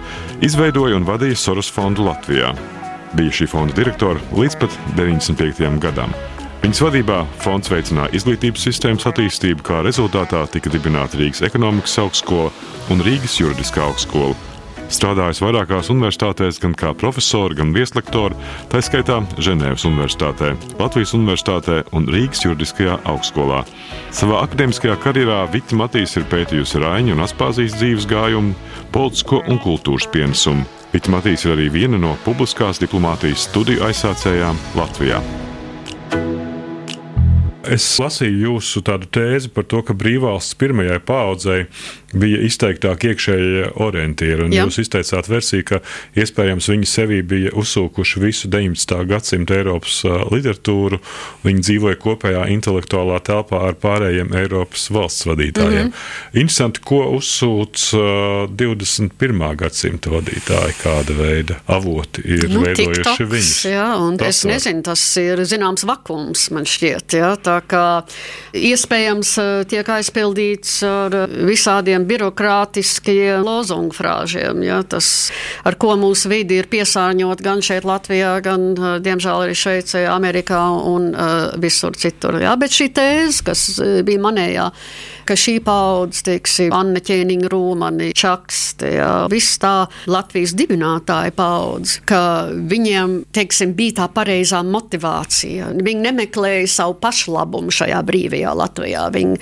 izveidoja 0.43 1.00
un 1.00 1.08
vadīja 1.08 1.39
Soros 1.39 1.72
fondu 1.72 2.03
Latvijā. 2.10 2.51
Bija 3.15 3.38
šī 3.39 3.48
fonda 3.53 3.77
direktora 3.79 4.20
līdz 4.36 4.60
pat 4.65 4.75
95. 5.00 5.79
gadam. 5.79 6.12
Viņas 6.65 6.84
vadībā 6.89 7.24
fonds 7.39 7.72
veicināja 7.72 8.12
izglītības 8.20 8.67
sistēmas 8.67 9.08
attīstību, 9.08 9.63
kā 9.72 9.79
rezultātā 9.88 10.43
tika 10.51 10.75
dibināta 10.75 11.24
Rīgas 11.24 11.48
ekonomikas 11.48 12.01
augstskola 12.03 12.51
un 12.91 13.08
Rīgas 13.08 13.39
juridiskā 13.39 13.88
augstskola. 13.88 14.50
Strādājis 14.91 15.39
vairākās 15.39 15.88
universitātēs, 15.93 16.60
gan 16.60 16.74
kā 16.75 16.91
profesori, 17.00 17.55
gan 17.55 17.71
vieslektori, 17.75 18.36
tā 18.71 18.81
skaitā 18.83 19.21
Ženēvas 19.39 19.86
Universitātē, 19.88 20.51
Latvijas 20.81 21.13
Universitātē 21.15 21.77
un 21.95 22.10
Rīgas 22.12 22.43
Juridiskajā 22.43 22.98
augstskolā. 23.07 23.62
Savā 24.12 24.41
akadēmiskajā 24.43 24.98
karjerā 25.03 25.45
Vita 25.53 25.79
Matīs 25.79 26.17
ir 26.19 26.27
pētījusi 26.31 26.83
Raņa 26.83 27.15
un 27.15 27.24
Aspāzijas 27.24 27.77
dzīves 27.79 28.10
gājumu, 28.12 28.51
politisko 28.91 29.45
un 29.48 29.62
kultūras 29.63 30.10
pienesumu. 30.12 30.67
Vita 30.91 31.13
Matīs 31.13 31.48
ir 31.48 31.55
arī 31.55 31.69
viena 31.71 32.01
no 32.01 32.17
publiskās 32.25 32.83
diplomātijas 32.83 33.48
studiju 33.48 33.88
aizsācējām 33.88 34.60
Latvijā. 34.75 35.24
Es 37.71 37.86
lasīju 38.01 38.50
jūsu 38.50 38.81
tēzi 38.83 39.48
par 39.53 39.63
to, 39.69 39.79
ka 39.86 39.93
brīvvalsts 39.95 40.57
pirmajai 40.60 40.98
paudzei 41.07 41.67
bija 42.13 42.41
izteiktāk 42.46 43.06
iekšējie 43.12 43.72
orientieri. 43.82 44.50
Jūs 44.56 44.82
izteicāt 44.84 45.30
versiju, 45.32 45.65
ka 45.68 45.80
iespējams 46.20 46.70
viņi 46.72 46.89
sevī 46.89 47.22
bija 47.25 47.53
uzsūkuši 47.58 48.24
visu 48.24 48.51
19. 48.51 48.96
gadsimta 49.10 49.58
Eiropas 49.60 50.01
literatūru. 50.32 51.01
Viņi 51.46 51.65
dzīvoja 51.68 52.00
kopējā 52.01 52.46
intelektuālā 52.56 53.22
telpā 53.25 53.63
ar 53.70 53.77
pārējiem 53.82 54.36
Eiropas 54.38 54.88
valsts 54.94 55.27
vadītājiem. 55.30 55.91
Mm 55.91 55.91
-hmm. 55.91 56.41
Interesanti, 56.41 56.84
ko 56.86 57.03
uzsūc 57.18 57.88
ā, 57.96 58.48
21. 58.48 59.56
gadsimta 59.58 60.12
vadītāji, 60.12 60.77
kāda 60.84 61.18
veida 61.18 61.60
avoti 61.68 62.24
ir 62.25 62.50
nu, 62.50 62.65
veidojuši 62.65 63.01
TikToks, 63.01 63.32
viņus. 63.32 63.65
Jā, 63.72 63.89
Tas 64.18 64.41
es 64.41 64.46
nezinu, 64.46 64.84
tas 64.86 65.01
ir 65.18 65.41
zināms 65.48 65.86
vakums, 65.88 66.50
man 66.51 66.68
šķiet. 66.70 67.15
Jā, 67.18 67.32
tā 67.41 67.58
kā 67.68 68.03
iespējams 68.58 69.34
tiek 69.72 69.88
aizpildīts 69.96 70.82
ar 70.88 71.15
eh, 71.15 71.36
visādiem 72.01 72.08
birokrātiskiem 72.08 73.43
lozungu 73.43 73.93
frāžiem. 73.93 74.63
Jā, 74.63 74.84
tas, 74.84 75.31
ar 75.63 75.75
ko 75.75 75.96
mūsu 75.96 76.29
vidi 76.29 76.60
ir 76.60 76.67
piesārņot 76.67 77.41
gan 77.41 77.62
šeit 77.62 77.86
Latvijā, 77.86 78.41
gan, 78.41 78.74
diemžēl, 79.01 79.46
arī 79.46 79.55
Šveicē, 79.55 80.08
Amerikā 80.10 80.62
un 80.86 81.13
uh, 81.13 81.53
visur 81.58 81.96
citur. 81.96 82.41
Jā, 82.41 82.55
bet 82.58 82.72
šī 82.72 82.91
tēze, 82.93 83.43
kas 83.43 83.81
bija 84.05 84.20
manējā, 84.22 84.72
ka 85.25 85.36
šī 85.38 85.60
paudze, 85.63 86.24
teiksim, 86.27 86.74
Anna 86.75 87.00
Ķēniņa 87.00 87.50
Rūmani, 87.51 88.12
Čakste, 88.17 88.89
jā, 88.98 89.12
viss 89.31 89.60
tā 89.62 89.88
Latvijas 90.12 90.53
dibinātāja 90.58 91.34
paudze, 91.36 92.01
ka 92.10 92.50
viņiem, 92.51 93.22
teiksim, 93.34 93.75
bija 93.77 94.01
tā 94.01 94.10
pareizā 94.12 94.62
motivācija. 94.65 95.72
Viņi 95.77 96.05
nemeklēja 96.08 96.67
savu 96.72 96.98
pašlabumu 97.01 97.74
šajā 97.74 98.01
brīvajā 98.08 98.55
Latvijā. 98.58 99.08
Viņi 99.13 99.39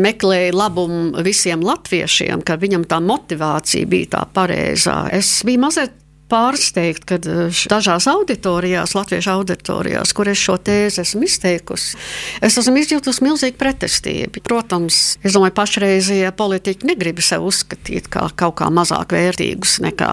meklēja 0.00 0.54
labumu 0.56 1.24
visiem 1.26 1.64
latviešiem, 1.96 2.42
ka 2.44 2.56
viņam 2.60 2.84
tā 2.88 3.00
motivācija 3.00 3.86
bija 3.88 4.12
tā 4.16 4.26
pareizā. 4.32 5.08
Es 5.12 5.42
biju 5.44 5.60
mazliet 5.60 5.92
pārsteigt, 6.28 7.04
ka 7.06 7.20
dažās 7.22 8.08
auditorijās, 8.10 8.96
latviešu 8.96 9.30
auditorijās, 9.30 10.12
kur 10.12 10.28
es 10.28 10.38
šo 10.42 10.56
tēzi 10.58 11.04
esmu 11.04 11.22
izteikusi, 11.22 11.96
es 12.42 12.58
esmu 12.58 12.80
izjutusi 12.80 13.22
milzīgu 13.22 13.56
pretestību. 13.60 14.42
Protams, 14.42 15.18
es 15.22 15.36
domāju, 15.36 15.54
pašreizie 15.54 16.32
politiķi 16.36 16.90
negrib 16.90 17.22
sev 17.22 17.46
uzskatīt 17.46 18.10
kā 18.10 18.26
kaut 18.34 18.58
kā 18.58 18.70
mazāk 18.74 19.14
vērtīgus 19.14 19.78
nekā 19.86 20.12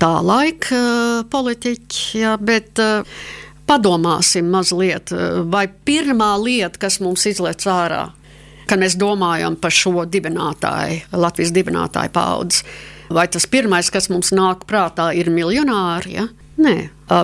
tā 0.00 0.14
laika 0.24 0.72
eh, 0.72 1.26
politiķi, 1.28 2.22
jā, 2.24 2.34
bet 2.40 2.80
eh, 2.80 3.04
padomāsim 3.68 4.48
mazliet, 4.48 5.12
vai 5.44 5.66
pirmā 5.68 6.38
lieta, 6.40 6.80
kas 6.80 7.02
mums 7.04 7.26
izlec 7.28 7.66
ārā, 7.68 8.06
kad 8.68 8.82
mēs 8.82 8.98
domājam 9.00 9.56
par 9.60 9.74
šo 9.74 10.04
dibinātāju, 10.06 11.08
Latvijas 11.16 11.54
dibinātāju 11.56 12.14
paudzi, 12.14 12.64
vai 13.12 13.28
tas 13.32 13.48
pirmais, 13.48 13.88
kas 13.90 14.10
mums 14.12 14.34
nāk 14.36 14.68
prātā, 14.68 15.10
ir 15.16 15.32
miljonāri? 15.32 16.18
Ja? 16.18 16.28
Nē, 16.58 16.74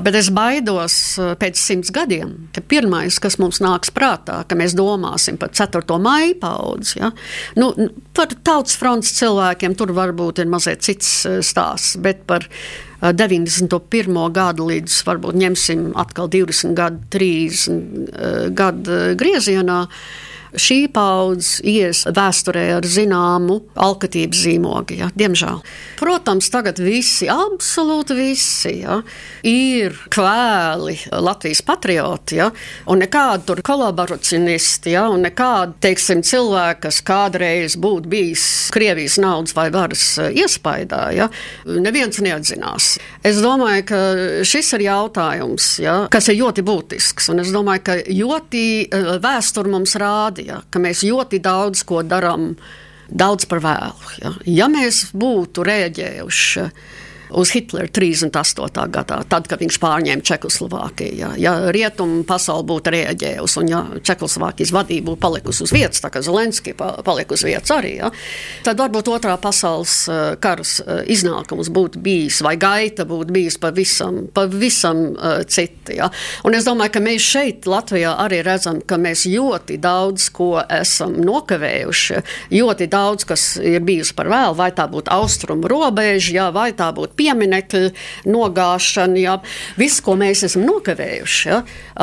bet 0.06 0.14
es 0.14 0.28
baidos 0.30 0.96
pēc 1.40 1.58
simts 1.58 1.90
gadiem, 1.94 2.28
ka 2.54 2.62
pirmais, 2.62 3.16
kas 3.18 3.34
mums 3.42 3.58
nāks 3.64 3.90
prātā, 3.90 4.36
ka 4.46 4.54
mēs 4.54 4.76
domāsim 4.78 5.40
par 5.40 5.50
4. 5.50 5.98
maija 5.98 6.36
paudzi. 6.38 7.00
Ja? 7.00 7.10
Nu, 7.58 7.72
par 8.14 8.30
tautas 8.46 8.78
fronts 8.78 9.10
cilvēkiem 9.18 9.74
tur 9.74 9.90
varbūt 9.96 10.38
ir 10.44 10.52
mazliet 10.52 10.86
cits 10.86 11.24
stāsts, 11.42 11.96
bet 11.98 12.22
par 12.30 12.46
ā, 12.46 13.10
91. 13.10 14.20
gadu 14.38 14.68
līdz 14.70 15.00
varbūt 15.08 15.40
ņemsim 15.42 15.90
atkal 15.98 16.30
20 16.30 16.78
gadu, 16.78 17.02
30 17.18 17.74
ā, 17.74 18.30
gadu 18.54 19.00
griezienā. 19.18 19.80
Šī 20.54 20.84
paudze 20.94 21.64
ies 21.66 22.04
vēsturē 22.14 22.64
ar 22.76 22.86
zināmu 22.86 23.56
alkatības 23.74 24.42
zīmogu, 24.44 24.98
ja, 25.00 25.08
diemžēl. 25.18 25.60
Protams, 25.98 26.50
tagad 26.52 26.78
visi, 26.82 27.26
absolūti 27.30 28.16
visi, 28.18 28.74
ja, 28.84 29.00
ir 29.46 29.96
kvēli 30.14 30.96
Latvijas 31.24 31.62
patrioti, 31.66 32.38
ja, 32.38 32.50
un 32.90 33.02
nekādi 33.02 33.48
tur 33.48 33.62
kolaborationisti, 33.66 34.94
ja, 34.94 35.08
un 35.10 35.24
nekādi, 35.26 35.78
teiksim, 35.88 36.22
cilvēki, 36.26 36.84
kas 36.86 37.00
kādreiz 37.06 37.78
būtu 37.80 38.12
bijis 38.12 38.46
Krievijas 38.74 39.18
naudas 39.22 39.56
vai 39.56 39.68
varas 39.74 40.06
iespaidā, 40.30 41.08
ja, 41.16 41.28
neviens 41.66 42.20
neatzinās. 42.22 42.94
Es 43.26 43.42
domāju, 43.42 43.86
ka 43.90 44.00
šis 44.46 44.74
ir 44.78 44.86
jautājums, 44.86 45.68
ja, 45.82 45.96
kas 46.12 46.30
ir 46.30 46.38
ļoti 46.42 46.64
būtisks, 46.66 47.30
un 47.32 47.42
es 47.42 47.52
domāju, 47.54 47.84
ka 47.86 47.98
ļoti 48.06 48.64
eh, 48.84 49.12
vēsture 49.24 49.72
mums 49.72 49.96
rāda, 50.00 50.43
ja, 50.44 50.60
ka 50.70 50.82
mēs 50.82 51.04
ļoti 51.06 51.40
daudz 51.44 51.84
ko 51.88 52.02
darām 52.06 52.52
daudz 53.08 53.46
par 53.48 53.60
vēlu. 53.64 54.12
Ja, 54.22 54.34
ja 54.62 54.68
mēs 54.72 55.08
būtu 55.16 55.64
rēģējuši 55.66 56.68
uz 57.30 57.54
Hitlera 57.54 57.88
38. 57.88 58.88
gadā, 58.94 59.20
tad, 59.28 59.48
kad 59.50 59.62
viņš 59.62 59.78
pārņēma 59.82 60.26
Čehoslovākiju. 60.26 61.16
Ja, 61.18 61.32
ja 61.40 61.54
rietumu 61.74 62.22
pasauli 62.28 62.66
būtu 62.68 62.94
rēģējusi 62.94 63.60
un 63.62 63.70
ja 63.72 63.82
Čehoslovākijas 64.04 64.74
vadība 64.74 65.12
būtu 65.12 65.22
palikusi 65.22 65.64
uz 65.66 65.74
vietas, 65.74 66.02
tā 66.04 66.10
kā 66.12 66.22
Zelenski 66.24 66.74
paliek 66.76 67.30
uz 67.32 67.44
vietas 67.46 67.72
arī, 67.74 67.96
ja, 68.02 68.10
tad 68.66 68.80
varbūt 68.80 69.10
otrā 69.12 69.36
pasaules 69.40 69.96
eh, 70.08 70.22
karas 70.42 70.78
eh, 70.82 71.04
iznākums 71.14 71.70
būtu 71.74 72.02
bijis 72.04 72.40
vai 72.44 72.56
gaita 72.60 73.06
būtu 73.08 73.34
bijis 73.34 73.58
pavisam, 73.60 74.24
pavisam 74.34 75.02
uh, 75.14 75.42
cita. 75.48 75.94
Ja. 75.94 76.08
Un 76.46 76.56
es 76.56 76.66
domāju, 76.66 76.94
ka 76.96 77.02
mēs 77.04 77.24
šeit 77.24 77.68
Latvijā 77.68 78.14
arī 78.20 78.40
redzam, 78.44 78.80
ka 78.84 78.98
mēs 79.00 79.26
ļoti 79.30 79.78
daudz 79.82 80.28
ko 80.34 80.50
esam 80.62 81.16
nokavējuši, 81.24 82.20
ļoti 82.54 82.88
daudz, 82.92 83.26
kas 83.28 83.46
ir 83.60 83.84
bijusi 83.84 84.16
par 84.16 84.30
vēlu, 84.32 84.56
vai 84.58 84.70
tā 84.76 84.86
būtu 84.90 85.12
austrumu 85.14 85.70
robeža, 85.70 86.34
ja, 86.38 86.48
vai 86.54 86.70
tā 86.76 86.90
būtu 86.94 87.13
pieminiektu 87.16 87.88
nogāšana, 88.28 89.20
ja, 89.20 89.36
viss, 89.80 90.02
ko 90.04 90.16
mēs 90.20 90.44
esam 90.48 90.66
nokavējuši, 90.68 91.48
ja, 91.50 91.60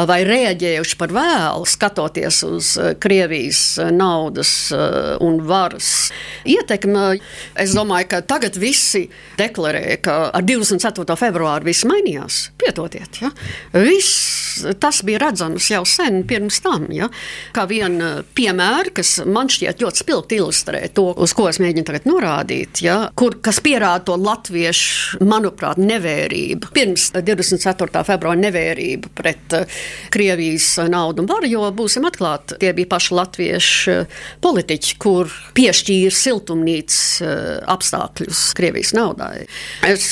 vai 0.07 0.21
reaģējuši 0.27 0.99
par 0.99 1.15
vēlu, 1.15 1.67
skatoties 1.69 2.41
uz 2.47 2.73
eh, 2.79 2.93
Krievijas 3.01 3.63
eh, 3.81 3.91
naudas 3.95 4.53
eh, 4.75 5.15
un 5.23 5.41
varas 5.47 6.11
ietekmi. 6.47 7.19
Es 7.59 7.75
domāju, 7.77 8.09
ka 8.15 8.21
tagad 8.33 8.57
visi 8.61 9.07
deklarē, 9.39 9.97
ka 10.03 10.17
ar 10.35 10.47
24. 10.47 11.17
februāru 11.19 11.71
viss 11.71 11.87
mainījās. 11.87 12.47
Piedodiet, 12.61 13.21
ja. 13.23 13.31
viss 13.75 14.40
tas 14.81 15.01
bija 15.05 15.21
redzams 15.25 15.69
jau 15.71 15.83
sen 15.87 16.21
pirms 16.27 16.61
tam. 16.63 16.87
Ja. 16.93 17.09
Kā 17.55 17.65
viena 17.69 18.21
piemēra, 18.37 18.93
kas 18.97 19.17
man 19.25 19.49
šķiet 19.51 19.81
ļoti 19.83 20.03
spilgti 20.03 20.39
ilustrē 20.41 20.83
to, 20.95 21.09
uz 21.21 21.33
ko 21.37 21.47
es 21.51 21.61
mēģinu 21.61 21.87
tagad 21.87 22.07
norādīt, 22.09 22.83
ja, 22.85 22.97
kur, 23.17 23.37
kas 23.43 23.61
pierāda 23.63 24.05
to 24.09 24.17
latviešu 24.19 25.21
manuprāt, 25.27 25.79
nevērība. 25.81 26.71
Pirms 26.75 27.09
24. 27.15 28.03
februāra 28.07 28.39
nevērība 28.41 29.11
pret 29.17 29.57
uh, 29.57 29.81
Krievijas 30.13 30.73
naudu 30.91 31.23
un 31.23 31.29
varu, 31.31 31.49
jo 31.49 31.65
būsim 31.75 32.05
atklāti, 32.07 32.57
tie 32.61 32.73
bija 32.75 32.91
paši 32.91 33.15
latviešu 33.17 33.97
politiķi, 34.43 34.97
kur 35.01 35.31
piešķīra 35.57 36.13
siltumnīcas 36.15 37.01
apstākļus 37.71 38.43
Krievijas 38.57 38.93
naudai. 38.97 39.45
Es 39.87 40.07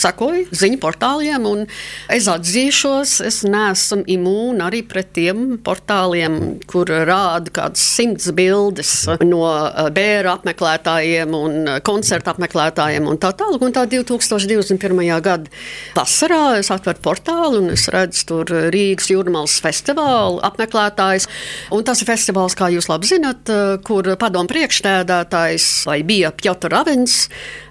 sakoju 0.00 0.48
ziņu 0.54 0.80
portāliem 0.82 1.46
un 1.48 1.64
es 2.12 2.28
atzīšos, 2.30 3.18
es 3.26 3.42
neesmu 3.46 3.79
imūna 4.10 4.68
arī 4.70 4.82
pret 4.88 5.12
tiem 5.16 5.58
portāliem, 5.64 6.60
kur 6.70 6.90
rāda 6.90 7.52
kādas 7.60 7.82
simts 7.96 8.30
bildes 8.36 8.92
no 9.24 9.42
uh, 9.44 9.88
bēra 9.94 10.36
apmeklētājiem 10.38 11.34
un 11.36 11.74
koncertu 11.86 12.34
apmeklētājiem 12.34 13.08
un 13.10 13.20
tā 13.20 13.32
tālāk. 13.36 13.62
Un 13.64 13.74
tā 13.76 13.86
2000 13.90 14.20
2021. 14.30 15.20
gada 15.22 15.50
vasarā 15.96 16.58
es 16.60 16.70
atveru 16.72 17.02
portālu 17.04 17.60
un 17.62 17.74
es 17.74 17.86
redzu 17.92 18.26
tur 18.30 18.52
Rīgas 18.72 19.10
jūrmālas 19.12 19.58
festivālu 19.64 20.40
apmeklētājs. 20.46 21.28
Un 21.74 21.84
tas 21.86 22.02
ir 22.02 22.10
festivāls, 22.10 22.56
kā 22.58 22.70
jūs 22.72 22.90
labi 22.90 23.10
zinat, 23.10 23.50
kur 23.86 24.12
padomu 24.20 24.50
priekšstādātājs 24.50 25.68
vai 25.90 26.00
bija 26.06 26.32
Pjotr 26.36 26.74
Avens, 26.80 27.22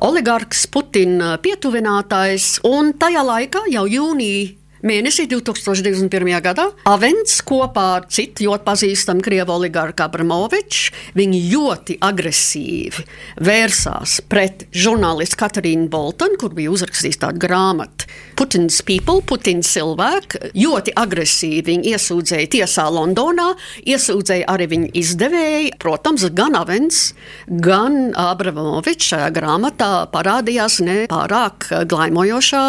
oligarks, 0.06 0.66
Putina 0.72 1.38
pietuvinātājs. 1.44 2.60
Un 2.68 2.94
tajā 3.00 3.26
laikā 3.26 3.68
jau 3.74 3.86
jūnija 3.90 4.59
Mēnesī 4.80 5.26
2021. 5.28 6.30
gadā 6.40 6.70
Avens 6.88 7.42
kopā 7.44 7.82
ar 7.98 8.06
citu 8.08 8.46
ļoti 8.46 8.64
pazīstamu 8.64 9.24
krievu 9.26 9.52
oligarku 9.58 10.06
Abramoviču 10.06 10.94
ļoti 11.20 11.98
agresīvi 12.00 13.04
vērsās 13.44 14.22
pret 14.32 14.64
žurnālistu 14.72 15.36
Katarīnu 15.42 15.90
Boltonu, 15.92 16.40
kur 16.40 16.56
bija 16.56 16.72
uzrakstījis 16.72 17.20
tādu 17.26 17.44
grāmatu. 17.44 18.08
Putins 18.40 18.80
people, 18.88 19.20
Putins 19.28 19.68
cilvēki, 19.76 20.54
ļoti 20.56 20.96
agresīvi 20.96 21.66
viņi 21.74 21.94
iesūdzēja 21.98 22.54
tiesā 22.56 22.88
Londonā, 22.88 23.50
iesūdzēja 23.84 24.48
arī 24.48 24.70
viņa 24.78 24.92
izdevēji. 25.04 25.76
Protams, 25.84 26.24
gan 26.32 26.56
Avens, 26.56 27.04
gan 27.52 28.14
Abramovičs 28.16 29.12
šajā 29.12 29.30
grāmatā 29.36 29.94
parādījās 30.16 30.80
ne 30.88 31.02
pārāk 31.12 31.68
glaimojošā 31.92 32.68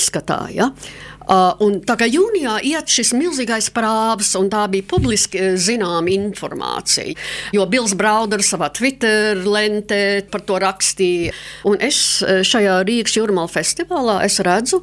izskatā. 0.00 0.46
Ja? 0.56 0.72
Uh, 1.22 1.78
tā 1.86 1.96
kā 2.00 2.08
jūnijā 2.10 2.58
iet 2.66 2.90
šis 2.90 3.12
milzīgais 3.14 3.70
prāvs, 3.74 4.32
un 4.38 4.50
tā 4.52 4.64
bija 4.72 4.86
publiski 4.90 5.40
uh, 5.40 5.54
zināma 5.60 6.10
informācija, 6.12 7.14
jo 7.54 7.66
Bills 7.70 7.94
Brauders 7.98 8.52
savā 8.52 8.72
Twitter 8.74 9.38
lentē 9.46 10.22
par 10.32 10.44
to 10.48 10.58
rakstīja. 10.62 11.34
Un 11.68 11.78
es 11.82 12.22
uh, 12.22 12.42
šajā 12.46 12.80
Rīgas 12.88 13.18
jūrmāla 13.18 13.52
festivālā 13.52 14.20
redzu, 14.42 14.82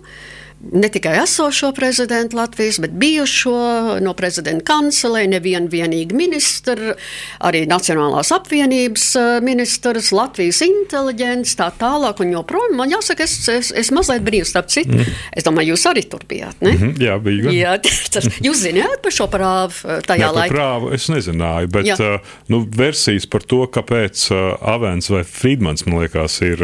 ne 0.72 0.90
tikai 0.90 1.24
esošo 1.24 1.72
prezidentu 1.72 2.38
Latvijas, 2.38 2.80
bet 2.80 2.92
bijušo 2.92 4.00
no 4.02 4.14
prezidenta 4.14 4.66
kancelē, 4.66 5.24
nevienu 5.28 5.70
vienīgu 5.72 6.16
ministru, 6.16 6.94
arī 7.40 7.64
Nacionālās 7.70 8.32
apvienības 8.36 9.06
eh, 9.16 9.28
ministrs, 9.46 10.12
Latvijas 10.16 10.62
inteliģents, 10.66 11.56
tā 11.60 11.70
tālāk 11.80 12.20
un 12.24 12.34
joprojām. 12.36 12.76
Man 12.80 12.92
jāsaka, 12.92 13.24
es, 13.24 13.38
es, 13.52 13.72
es 13.72 13.92
mazliet 13.96 14.26
brīvs, 14.26 14.52
starp 14.52 14.72
citu. 14.74 14.98
Mm. 14.98 15.16
Es 15.40 15.48
domāju, 15.48 15.74
jūs 15.74 15.86
arī 15.90 16.04
tur 16.12 16.26
bijāt, 16.28 16.60
ne? 16.62 16.74
Mm 16.74 16.82
-hmm, 16.82 17.04
jā, 17.08 17.16
bija. 17.24 17.44
Gan. 17.44 17.54
Jā, 17.56 17.78
tas, 18.14 18.30
jūs 18.44 18.64
zināt 18.66 19.00
par 19.04 19.16
šo 19.16 19.30
prāvu 19.32 19.74
eh, 19.86 20.02
tajā 20.08 20.28
jā, 20.28 20.34
laikā? 20.36 20.56
Prāvu 20.56 20.94
es 20.94 21.08
nezināju, 21.10 21.72
bet 21.72 21.86
jā. 21.86 21.98
uh, 22.00 22.36
nu, 22.48 22.66
versijas 22.78 23.26
par 23.26 23.44
to, 23.44 23.64
kāpēc 23.68 24.28
Avens 24.62 25.10
vai 25.10 25.24
Friedmans, 25.24 25.86
man 25.86 26.04
liekas, 26.04 26.42
ir, 26.42 26.60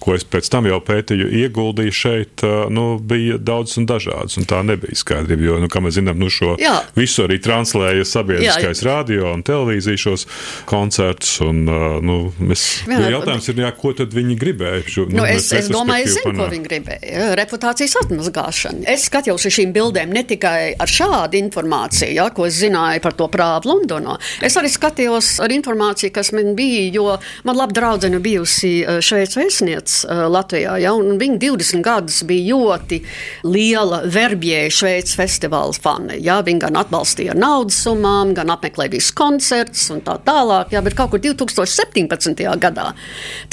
ko 0.00 0.14
es 0.14 0.24
pēc 0.24 0.48
tam 0.48 0.66
jau 0.66 0.80
pētīju, 0.80 1.28
ieguldīju 1.44 1.92
šeit, 1.92 2.42
nu, 2.70 2.98
bija 2.98 3.17
bija 3.18 3.38
daudz 3.42 3.76
un 3.80 3.86
dažādas, 3.88 4.38
un 4.40 4.46
tā 4.48 4.62
nebija 4.66 4.96
skaidrība. 4.98 5.46
Jo, 5.48 5.58
nu, 5.62 5.68
kā 5.72 5.82
mēs 5.82 5.98
zinām, 5.98 6.18
nu, 6.20 6.30
šo 6.32 6.54
jā. 6.60 6.76
visu 6.96 7.24
arī 7.26 7.38
translēja 7.42 8.06
sabiedriskais 8.08 8.82
jā, 8.82 8.88
radio 8.88 9.32
un 9.34 9.44
televīzija 9.46 10.00
šos 10.00 10.26
koncertus. 10.68 11.38
Un, 11.44 11.64
nu, 12.04 12.18
mēs, 12.38 12.64
jā, 12.88 13.00
jautājums 13.14 13.50
ir, 13.50 13.62
jā, 13.64 13.72
ko 13.78 13.92
tad 13.98 14.14
viņi 14.14 14.38
gribēja? 14.38 14.84
Šo, 14.88 15.06
nu, 15.10 15.20
nu, 15.20 15.26
es, 15.28 15.50
es 15.56 15.70
domāju, 15.72 16.08
es 16.08 16.16
zinu, 16.18 16.30
panāk. 16.30 16.40
ko 16.40 16.54
viņi 16.54 16.68
gribēja. 16.68 17.28
Reputācijas 17.38 17.96
atmazgāšana. 18.04 18.84
Es 18.94 19.08
skatījos 19.08 19.48
uz 19.48 19.56
šīm 19.58 19.74
bildēm 19.76 20.12
ne 20.14 20.24
tikai 20.28 20.74
ar 20.78 20.92
šādu 20.92 21.40
informāciju, 21.40 22.14
ja, 22.18 22.28
ko 22.34 22.48
es 22.48 22.58
zināju 22.60 23.02
par 23.04 23.16
to 23.18 23.28
prāvu 23.32 23.72
Londonā. 23.72 24.18
Es 24.44 24.56
arī 24.60 24.70
skatījos 24.72 25.36
ar 25.44 25.52
informāciju, 25.54 26.14
kas 26.14 26.32
man 26.36 26.54
bija, 26.58 26.86
jo 26.94 27.06
man 27.48 27.58
laba 27.58 27.74
draudzene 27.76 28.20
bijusi 28.22 28.72
Šveices 29.04 29.38
vēstniece 29.38 30.18
Latvijā, 30.32 30.78
ja, 30.82 30.94
viņa 30.94 31.40
20 31.42 31.84
gadus 31.84 32.22
bija 32.28 32.54
ļoti 32.54 33.00
liela 33.46 34.02
verbjēja 34.08 34.72
Šveices 34.74 35.16
festivāla 35.18 35.76
fani. 35.76 36.18
Jā, 36.24 36.38
viņi 36.46 36.62
gan 36.66 36.78
atbalstīja 36.80 37.34
ar 37.34 37.40
naudas 37.40 37.80
summām, 37.84 38.34
gan 38.36 38.52
apmeklēja 38.54 38.94
visus 38.96 39.14
koncertus 39.18 39.88
un 39.94 40.02
tā 40.06 40.18
tālāk. 40.26 40.72
Jā, 40.74 40.82
bet 40.84 40.96
kaut 40.98 41.12
kur 41.14 41.22
2017. 41.24 42.44
gadā, 42.62 42.90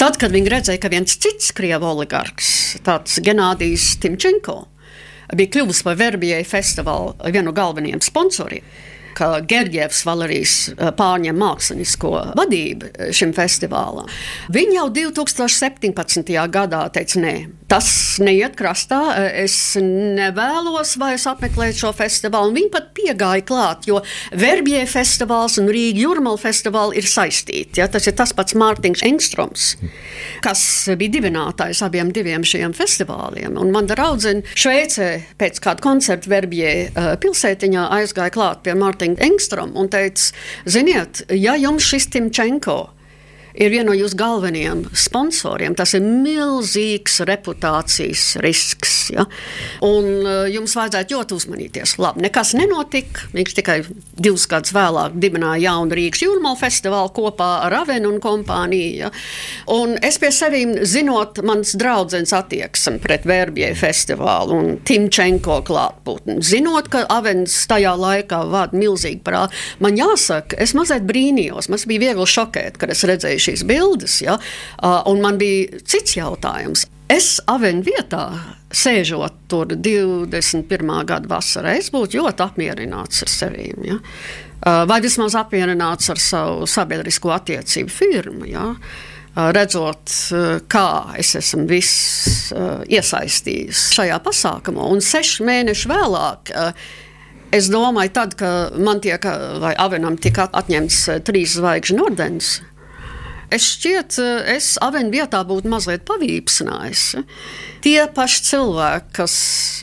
tad, 0.00 0.18
kad 0.20 0.34
viņi 0.34 0.52
redzēja, 0.56 0.82
ka 0.82 0.92
viens 0.92 1.18
cits 1.20 1.52
krievu 1.56 1.90
oligarks, 1.92 2.50
tāds 2.86 3.20
Genādijs 3.24 3.94
Timčenko, 4.02 4.62
bija 5.36 5.56
kļuvis 5.56 5.82
par 5.86 5.96
verbjēju 5.98 6.46
festivāla 6.46 7.32
vienu 7.32 7.50
no 7.50 7.56
galvenajiem 7.56 8.04
sponsoriem 8.04 8.66
ka 9.16 9.40
Gerģevs 9.48 10.02
Valērijas 10.06 10.54
eh, 10.74 10.90
pārņem 10.96 11.38
mākslinisko 11.40 12.12
vadību 12.36 12.90
eh, 12.92 13.12
šim 13.16 13.32
festivālam. 13.36 14.08
Viņi 14.52 14.78
jau 14.78 14.88
2017. 15.00 16.34
gadā 16.52 16.82
teica, 16.94 17.20
nē, 17.22 17.34
tas 17.70 17.88
neiet 18.22 18.56
krastā, 18.58 19.00
eh, 19.16 19.42
es 19.46 19.56
nevēlos 19.80 20.96
vairs 21.00 21.26
apmeklēt 21.30 21.78
šo 21.80 21.92
festivālu. 21.96 22.54
Viņi 22.56 22.72
pat 22.74 22.92
piegāja 22.96 23.46
klāt, 23.46 23.88
jo 23.88 24.02
Verbjē 24.36 24.84
festivāls 24.90 25.58
un 25.62 25.70
Rīga 25.72 26.04
Jurmala 26.04 26.40
festivāli 26.40 27.00
ir 27.00 27.08
saistīti. 27.10 27.80
Ja? 27.80 27.88
Tas 27.92 28.08
ir 28.08 28.16
tas 28.18 28.34
pats 28.36 28.56
Mārtiņš 28.56 29.04
Engstroms, 29.06 29.68
kas 30.44 30.60
bija 30.98 31.16
dibinātājs 31.16 31.82
abiem 31.86 32.12
diviem 32.14 32.44
šiem 32.46 32.74
festivāliem. 32.76 33.56
Un 33.60 33.72
man 33.74 33.88
draudzene 33.88 34.44
Šveicē 34.56 35.10
pēc 35.40 35.60
kāda 35.64 35.84
koncerta 35.84 36.30
Verbjē 36.30 36.72
pilsētiņā 37.22 37.88
aizgāja 37.96 38.34
klāt 38.34 38.62
pie 38.66 38.76
Mārtiņa 38.78 39.05
Engstrom 39.14 39.76
un 39.78 39.88
teica, 39.92 40.32
ziniet, 40.66 41.22
ja 41.30 41.54
jums 41.60 41.86
šis 41.86 42.10
Timčenko 42.10 42.95
ir 43.56 43.72
viena 43.72 43.90
no 43.90 43.96
jūsu 43.96 44.18
galvenajiem 44.18 44.84
sponsoriem. 44.96 45.76
Tas 45.78 45.94
ir 45.96 46.04
milzīgs 46.04 47.20
reputācijas 47.28 48.24
risks. 48.44 48.96
Ja? 49.14 49.26
Un 49.86 50.08
uh, 50.24 50.44
jums 50.50 50.74
vajadzētu 50.76 51.16
ļoti 51.16 51.36
uzmanīties. 51.36 51.96
Labi, 52.02 52.24
nekas 52.26 52.54
nenotika. 52.58 53.28
Viņš 53.36 53.56
tikai 53.60 53.78
divus 54.18 54.46
gadus 54.50 54.74
vēlāk 54.76 55.16
dibināja 55.22 55.70
jaunu 55.70 55.96
Rīgas 55.96 56.24
jūrmālu 56.24 56.60
festivālu 56.60 57.12
kopā 57.16 57.50
ar 57.66 57.78
Avenu 57.82 58.12
un 58.14 58.20
kompāniju. 58.22 59.06
Ja? 59.06 59.12
Un 59.72 59.96
es 60.04 60.20
pie 60.22 60.32
sevīm, 60.34 60.76
zinot 60.86 61.40
mans 61.46 61.74
draudzenes 61.78 62.34
attieksmi 62.36 63.00
pret 63.02 63.26
Verbjē 63.28 63.72
festivālu 63.78 64.56
un 64.56 64.70
Timčenko 64.86 65.60
klātbūtni, 65.66 66.38
zinot, 66.44 66.90
ka 66.92 67.04
Avens 67.12 67.54
tajā 67.70 67.94
laikā 67.98 68.42
vada 68.50 68.76
milzīgi 68.76 69.22
prātu, 69.26 69.56
man 69.82 69.98
jāsaka, 69.98 70.58
es 70.62 70.74
mazliet 70.76 71.06
brīnījos. 71.08 71.70
Man 71.72 71.82
bija 71.90 72.06
viegli 72.08 72.28
šokēt, 72.30 72.78
kad 72.80 72.92
es 72.92 73.04
redzēju 73.08 73.45
šīs 73.46 73.64
bildes. 73.68 74.20
Ja? 74.26 74.36
Un 75.08 75.22
man 75.24 75.40
bija 75.40 75.80
cits 75.86 76.18
jautājums. 76.18 76.86
Es 77.06 77.36
aveņu 77.46 77.84
vietā, 77.86 78.24
sēžot 78.74 79.44
tur 79.46 79.70
21. 79.70 80.90
gada 81.06 81.30
vasarā, 81.30 81.76
es 81.78 81.92
būtu 81.94 82.18
ļoti 82.18 82.42
apmierināts 82.42 83.22
ar 83.22 83.30
sevi. 83.30 83.68
Ja? 83.86 84.00
Vai 84.90 84.98
vismaz 85.04 85.36
apmierināts 85.38 86.10
ar 86.10 86.18
savu 86.18 86.66
sabiedrisko 86.66 87.30
attiecību 87.36 87.94
firmu. 87.94 88.48
Ja? 88.50 88.72
Redzot, 89.36 90.10
kā 90.72 90.90
es 91.20 91.34
esmu 91.38 91.66
viss 91.68 92.50
iesaistījis 92.88 93.82
šajā 93.94 94.16
pasākumā, 94.24 94.86
un 94.90 95.04
sešu 95.04 95.44
mēnešu 95.46 95.90
vēlāk. 95.92 96.56
Es 97.54 97.68
domāju, 97.70 98.10
tad, 98.16 98.34
kad 98.40 98.74
man 98.82 98.98
tiek, 99.04 99.22
vai 99.62 99.76
Avenam 99.78 100.16
tika 100.18 100.48
atņemts 100.50 101.04
trīs 101.28 101.54
zvaigžņu 101.60 102.02
ordenis, 102.08 102.56
Es 103.50 103.66
šķiet, 103.76 104.18
eh, 104.18 104.54
es 104.56 104.74
aveņu 104.82 105.12
vietā 105.14 105.42
būtu 105.46 105.70
mazliet 105.70 106.04
pavīpsnājis. 106.08 107.22
Tie 107.84 107.98
paši 108.14 108.42
cilvēki, 108.50 109.12
kas 109.12 109.34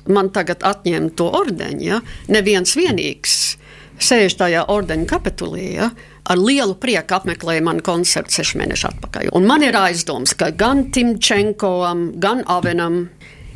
man 0.07 0.29
tagad 0.29 0.59
atņem 0.59 1.15
to 1.15 1.29
ordeņu, 1.31 1.83
ja, 1.83 2.01
neviens 2.27 2.75
vienīgs 2.75 3.57
sēž 4.03 4.35
tajā 4.35 4.65
ordeņa 4.67 5.07
kapitulī. 5.07 5.73
Ja, 5.77 5.91
ar 6.25 6.39
lielu 6.39 6.75
prieku 6.75 7.15
apmeklēja 7.15 7.63
manu 7.63 7.83
koncertu 7.85 8.35
sešu 8.35 8.59
mēnešu 8.61 8.89
atpakaļ. 8.91 9.29
Un 9.37 9.47
man 9.47 9.63
ir 9.63 9.75
aizdoms, 9.79 10.35
ka 10.35 10.51
gan 10.51 10.89
Timčenkovam, 10.91 12.19
gan 12.19 12.43
Avenam 12.47 13.09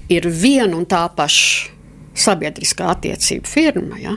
ir 0.10 0.28
viena 0.28 0.78
un 0.78 0.86
tā 0.86 1.08
paša 1.16 1.77
sabiedriskā 2.18 2.92
attiecība 2.96 3.50
firma. 3.50 4.00
Ja 4.02 4.16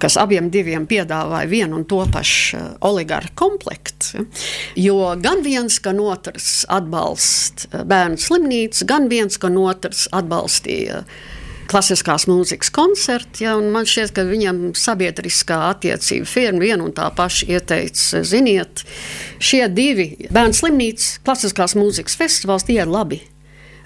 kas 0.00 0.16
abiem 0.20 0.50
piedāvāja 0.50 1.48
vienu 1.48 1.80
un 1.80 1.84
to 1.88 2.02
pašu 2.12 2.60
oligarhu 2.84 3.32
komplektu. 3.34 4.26
Jo 4.76 5.14
gan 5.20 5.42
viens, 5.44 5.80
gan 5.80 6.00
otrs 6.00 6.66
atbalsta 6.68 7.84
bērnu 7.88 8.20
slimnīcu, 8.20 8.86
gan 8.86 9.08
viens, 9.08 9.38
gan 9.40 9.56
otrs 9.56 10.08
atbalstīja 10.12 11.04
klasiskās 11.70 12.26
mūzikas 12.26 12.72
koncerti. 12.74 13.44
Ja, 13.46 13.54
man 13.62 13.86
šķiet, 13.86 14.12
ka 14.16 14.26
viņam 14.26 14.72
sabiedriskā 14.78 15.60
attiecība 15.70 16.26
firma 16.26 16.64
viena 16.64 16.84
un 16.84 16.94
tā 16.96 17.06
paša 17.14 17.46
ieteica, 17.54 18.24
ziniet, 18.26 18.82
šie 19.38 19.68
divi 19.70 20.10
bērnu 20.34 20.56
slimnīcas, 20.60 21.20
klasiskās 21.24 21.78
mūzikas 21.78 22.18
festivāls, 22.18 22.66
tie 22.66 22.80
ir 22.82 22.90
labi 22.90 23.22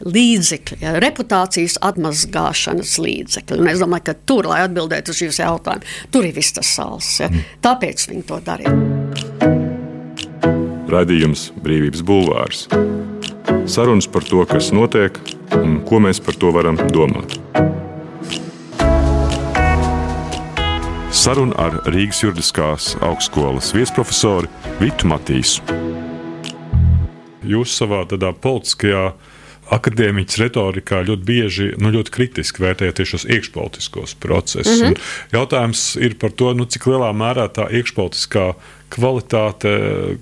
līdzekļi, 0.04 0.78
ja, 0.84 0.94
reputācijas 1.02 1.78
atmazgāšanas 1.84 2.96
līdzekļi. 3.00 3.60
Un 3.60 3.70
es 3.72 3.82
domāju, 3.82 4.08
ka 4.10 4.16
tur, 4.28 4.48
lai 4.50 4.62
atbildētu 4.66 5.14
uz 5.14 5.22
jūsu 5.24 5.44
jautājumu, 5.44 5.92
tur 6.14 6.28
ir 6.28 6.36
viss 6.36 6.56
tas 6.56 6.70
sāls. 6.76 7.10
Ja. 7.22 7.30
Mm. 7.32 7.46
Tāpēc 7.64 8.08
viņi 8.10 8.26
to 8.28 8.40
darīja. 8.44 8.74
Radījums 10.94 11.48
Brīvības 11.64 12.04
Bulvārs. 12.06 12.66
Sarunas 13.70 14.06
par 14.12 14.26
to, 14.28 14.44
kas 14.48 14.70
notiek 14.76 15.16
un 15.56 15.80
ko 15.88 15.98
mēs 16.04 16.20
par 16.22 16.36
to 16.38 16.52
varam 16.54 16.76
domāt. 16.92 17.38
Saruna 21.14 21.54
ar 21.62 21.76
Rīgas 21.88 22.20
juridiskās 22.20 22.90
augstskolas 23.06 23.70
viesprofesoru 23.72 24.50
Vitu 24.80 25.08
Matīsu. 25.08 25.62
Jūs 27.44 27.76
savā 27.78 28.02
tādā 28.10 28.32
politiskajā 28.34 29.12
akadēmiķis 29.72 30.40
retorikā 30.42 31.03
ļoti 31.09 31.27
bieži, 31.29 31.68
nu, 31.81 31.92
ļoti 31.94 32.12
kritiski 32.14 32.64
vērtēja 32.64 32.96
tieši 32.98 33.16
šos 33.16 33.29
iekšpolitiskos 33.37 34.16
procesus. 34.20 34.81
Mm 34.81 34.92
-hmm. 34.92 35.12
Jautājums 35.33 35.85
ir 36.00 36.18
par 36.20 36.33
to, 36.33 36.53
nu, 36.55 36.64
cik 36.64 36.87
lielā 36.87 37.12
mērā 37.16 37.48
tā 37.48 37.68
iekšpolitiskā 37.70 38.53
kvalitāte, 38.94 39.72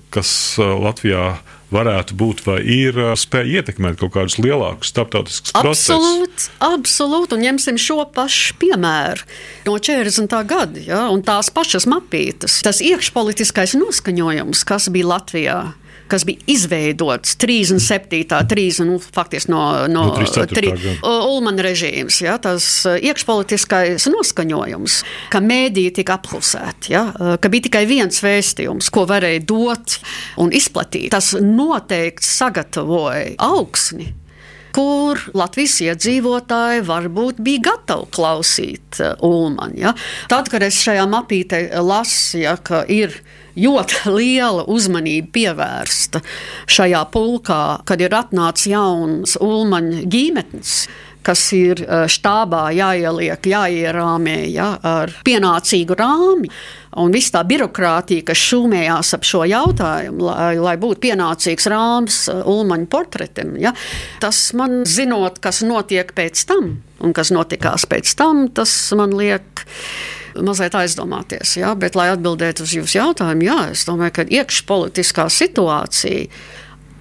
kas 0.09 0.57
uh, 0.57 0.73
Latvijā 0.81 1.37
varētu 1.73 2.15
būt 2.17 2.43
vai 2.45 2.59
ir 2.61 2.97
uh, 2.97 3.11
spēja 3.17 3.61
ietekmēt 3.61 3.99
kaut 4.01 4.13
kādus 4.15 4.37
lielākus 4.41 4.93
starptautiskus 4.93 5.53
procesus. 5.53 5.93
Absolūti, 5.95 6.49
absolūti. 6.59 7.37
Un 7.37 7.45
ņemsim 7.47 7.77
šo 7.81 8.05
pašu 8.13 8.57
piemēru 8.61 9.27
no 9.65 9.77
40. 9.77 10.35
gada, 10.49 10.79
ja, 10.79 11.05
un 11.13 11.23
tās 11.25 11.49
pašas 11.53 11.87
mapītes. 11.89 12.61
Tas 12.65 12.81
iekšpolitiskais 12.81 13.75
noskaņojums, 13.79 14.65
kas 14.69 14.89
bija 14.93 15.11
Latvijā 15.15 15.61
kas 16.11 16.25
bija 16.27 16.43
izveidots 16.47 17.37
37. 17.41 18.23
30, 18.49 18.85
nu, 18.87 18.99
faktiski 18.99 19.51
no, 19.51 19.63
no, 19.87 20.05
no 20.11 20.45
tri, 20.49 20.71
Ulmana 21.03 21.65
režīms, 21.65 22.19
ja, 22.23 22.37
tas 22.41 22.65
uh, 22.89 22.97
iekšpolitiskais 23.01 24.07
noskaņojums, 24.11 24.99
ka 25.33 25.41
mēdīji 25.43 25.95
tika 25.99 26.17
apklusēti, 26.19 26.93
ja, 26.95 27.05
uh, 27.11 27.35
ka 27.41 27.51
bija 27.53 27.69
tikai 27.69 27.85
viens 27.89 28.23
vēstījums, 28.23 28.91
ko 28.93 29.07
varēja 29.09 29.45
dot 29.49 29.99
un 30.41 30.53
izplatīt. 30.55 31.11
Tas 31.13 31.33
noteikti 31.39 32.27
sagatavoja 32.27 33.33
augsni 33.43 34.13
kur 34.73 35.19
Latvijas 35.37 35.75
iedzīvotāji 35.85 36.81
varbūt 36.87 37.41
bija 37.45 37.61
gatavi 37.69 38.09
klausīt 38.15 38.99
uh, 39.03 39.13
Ulmanu. 39.21 39.77
Ja? 39.77 39.93
Tad, 40.31 40.49
kad 40.49 40.65
es 40.65 40.79
šajā 40.81 41.05
mapītē 41.11 41.67
lasu, 41.85 42.41
ja, 42.41 42.55
ka 42.57 42.81
ir 42.89 43.19
ļoti 43.59 44.13
liela 44.13 44.65
uzmanība 44.71 45.31
pievērsta 45.37 46.23
šajā 46.71 47.05
pulkā, 47.13 47.63
kad 47.87 48.01
ir 48.01 48.15
atnācis 48.17 48.71
jauns 48.73 49.37
Ulmaņa 49.41 50.05
ģimenes 50.09 50.77
kas 51.23 51.43
ir 51.55 51.81
e, 51.83 52.03
štābā 52.11 52.67
jāieliek, 52.75 53.47
jāierāmē 53.53 54.37
ja, 54.51 54.73
ar 54.83 55.13
pienācīgu 55.25 55.97
rāmi. 55.97 56.49
Un 57.01 57.13
viss 57.15 57.33
tā 57.33 57.41
birokrātija, 57.47 58.25
kas 58.27 58.41
šūmējās 58.51 59.15
ap 59.17 59.23
šo 59.25 59.41
jautājumu, 59.49 60.27
lai, 60.27 60.51
lai 60.61 60.75
būtu 60.81 61.01
pienācīgs 61.07 61.69
rāms 61.71 62.19
e, 62.29 62.37
Ulmaņa 62.53 62.89
portretam, 62.91 63.55
ja, 63.61 63.73
tas 64.23 64.45
man 64.57 64.83
zinot, 64.89 65.39
kas 65.43 65.63
notiek 65.65 66.13
pēc 66.15 66.45
tam 66.49 66.75
un 67.03 67.15
kas 67.15 67.33
notikās 67.35 67.87
pēc 67.89 68.13
tam, 68.19 68.45
tas 68.55 68.75
man 68.97 69.15
liek 69.17 69.65
mazliet 70.41 70.75
aizdomāties. 70.77 71.57
Ja? 71.59 71.73
Bet, 71.79 71.97
lai 71.99 72.09
atbildētu 72.13 72.65
uz 72.65 72.75
jūsu 72.77 72.99
jautājumu, 72.99 73.47
jā, 73.47 73.59
es 73.75 73.85
domāju, 73.89 74.17
ka 74.19 74.27
iekšpolitiskā 74.41 75.27
situācija 75.31 76.27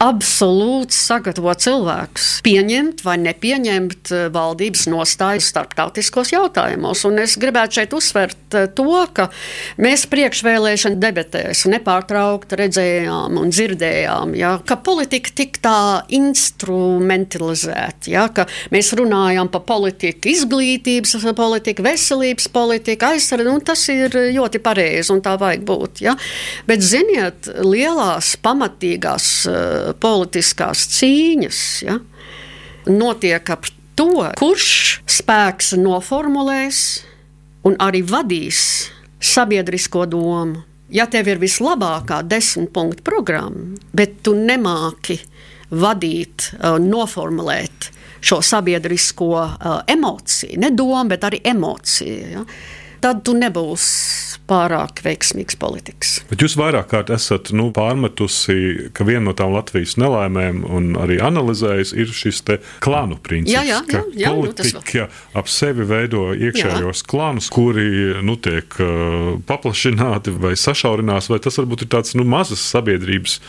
absolūti 0.02 0.96
sagatavo 0.96 1.52
cilvēkus 1.54 2.40
pieņemt 2.42 3.04
vai 3.06 3.16
nepieņemt 3.22 4.10
eh, 4.10 4.24
valdības 4.34 4.86
nostāju 4.90 5.42
starptautiskos 5.44 6.32
jautājumos. 6.34 7.04
Un 7.06 7.20
es 7.22 7.36
gribētu 7.40 7.78
šeit 7.78 7.94
uzsvērt 7.94 8.56
eh, 8.58 8.66
to, 8.74 8.88
ka 9.14 9.28
mēs 9.82 10.06
priekšvēlēšana 10.10 10.98
debatēs 11.02 11.64
nepārtraukti 11.70 12.58
redzējām 12.58 13.38
un 13.38 13.52
dzirdējām, 13.54 14.34
ja, 14.38 14.56
ka 14.66 14.78
politika 14.82 15.34
tik 15.42 15.60
tā 15.62 16.02
instrumentalizēta, 16.12 18.10
ja, 18.10 18.26
ka 18.34 18.48
mēs 18.74 18.92
runājam 18.98 19.50
par 19.52 19.64
politiku, 19.68 20.32
izglītības 20.32 21.14
politiku, 21.38 21.86
veselības 21.86 22.50
politiku, 22.52 23.12
aizsardzību, 23.12 23.56
tas 23.70 23.86
ir 23.92 24.18
ļoti 24.34 24.62
pareizi 24.62 25.14
un 25.14 25.22
tā 25.22 25.36
vajag 25.38 25.62
būt. 25.68 26.02
Ja. 26.08 26.16
Bet, 26.66 26.82
ziniet, 26.82 27.46
lielās 27.62 28.34
pamatīgās 28.42 29.30
uh, 29.50 29.91
politiskās 29.98 30.87
cīņas 30.96 31.61
ja, 31.87 31.98
notiek 32.88 33.52
ap 33.55 33.68
to, 33.98 34.26
kurš 34.38 35.02
spēks 35.11 35.74
noformulēs 35.78 36.83
un 37.68 37.78
arī 37.83 38.02
vadīs 38.07 38.90
sabiedrisko 39.22 40.07
domu. 40.11 40.62
Ja 40.92 41.07
tev 41.09 41.31
ir 41.31 41.40
vislabākā 41.40 42.20
desmit 42.28 42.72
punktu 42.74 43.05
programma, 43.07 43.78
bet 43.96 44.18
tu 44.26 44.35
nemāki 44.37 45.16
vadīt, 45.72 46.50
noformulēt 46.85 47.88
šo 48.22 48.42
sabiedrisko 48.44 49.31
emociju, 49.88 50.61
ne 50.61 50.70
domu, 50.76 51.07
bet 51.11 51.24
arī 51.26 51.40
emociju, 51.55 52.26
ja, 52.35 52.44
tad 53.02 53.24
tu 53.26 53.34
nebūsi 53.36 54.40
pārāk 54.50 55.02
veiksmīgs 55.04 55.56
politikas. 55.60 56.14
Bet 56.30 56.42
jūs 56.42 56.56
vairāk 56.58 56.88
kārt 56.90 57.12
esat 57.14 57.52
nu, 57.56 57.68
pārmetusi, 57.74 58.90
ka 58.96 59.06
viena 59.08 59.28
no 59.28 59.34
tām 59.38 59.54
Latvijas 59.54 59.94
nelaimēm, 60.00 60.62
un 60.66 60.92
arī 61.00 61.18
analizējis, 61.22 61.94
ir 61.96 62.14
šis 62.16 62.42
klānu 62.82 63.18
princips. 63.22 63.54
Jā, 63.54 63.62
jā, 63.66 63.80
jā, 63.92 64.02
jā 64.24 64.32
politika 64.34 65.06
nu, 65.06 65.20
ap 65.40 65.50
sevi 65.50 65.86
veido 65.88 66.30
iekšējos 66.34 67.04
jā. 67.04 67.08
klānus, 67.12 67.50
kuri 67.52 68.18
nu, 68.24 68.36
tiek 68.42 68.78
uh, 68.82 69.36
paplašināti 69.48 70.34
vai 70.42 70.56
sašaurinās, 70.58 71.30
vai 71.32 71.40
tas 71.42 71.60
varbūt 71.60 71.86
ir 71.86 71.92
tāds 71.96 72.16
nu, 72.18 72.26
mazas 72.28 72.64
sabiedrības 72.74 73.40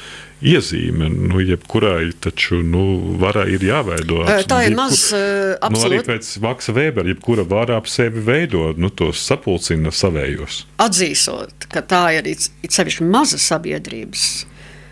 iezīme. 0.43 1.10
Nu, 1.13 1.41
jebkurai 1.43 2.12
taču 2.23 2.62
nu, 2.65 2.84
varai 3.21 3.47
ir 3.56 3.65
jāveido. 3.67 4.21
Tā 4.49 4.63
ir 4.67 4.77
maz 4.77 5.08
uh, 5.15 5.56
nu, 5.73 5.84
arī 5.88 6.03
pēc 6.08 6.36
Vaksa 6.43 6.75
Vēbera, 6.75 7.08
jebkura 7.13 7.47
vara 7.47 7.79
ap 7.82 7.89
sevi 7.91 8.23
veido, 8.23 8.71
nu, 8.77 8.91
tos 8.93 9.23
sapulcina 9.23 9.93
savējos. 9.93 10.63
Atzīstot, 10.84 11.69
ka 11.73 11.86
tā 11.86 12.06
ir 12.19 12.34
it 12.34 12.73
sevišķi 12.73 13.08
maza 13.08 13.41
sabiedrības 13.41 14.32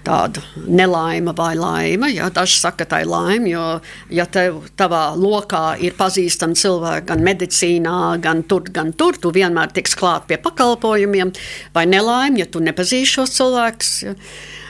tāda 0.06 0.42
nelaime 0.68 1.34
vai 1.38 1.54
laime. 1.58 2.10
Ja, 2.14 2.30
Daži 2.34 2.60
saka, 2.60 2.84
ka 2.84 2.96
tā 2.96 3.02
ir 3.04 3.12
laime, 3.12 3.52
jo, 3.52 3.66
ja 4.14 4.26
tev 4.26 4.64
tavā 4.80 5.12
lokā 5.18 5.76
ir 5.84 5.96
pazīstami 5.98 6.58
cilvēki 6.58 7.10
gan 7.12 7.26
medicīnā, 7.26 7.98
gan 8.24 8.44
tur, 8.50 8.66
gan 8.74 8.94
tur, 8.98 9.20
tu 9.22 9.34
vienmēr 9.36 9.74
tiks 9.76 9.96
klāt 10.00 10.28
pie 10.30 10.40
pakalpojumiem, 10.42 11.34
vai 11.76 11.86
nelaime, 11.90 12.42
ja 12.42 12.50
tu 12.50 12.64
nepazīsti 12.64 13.20
šos 13.20 13.38
cilvēkus. 13.38 13.94
Ja. 14.08 14.18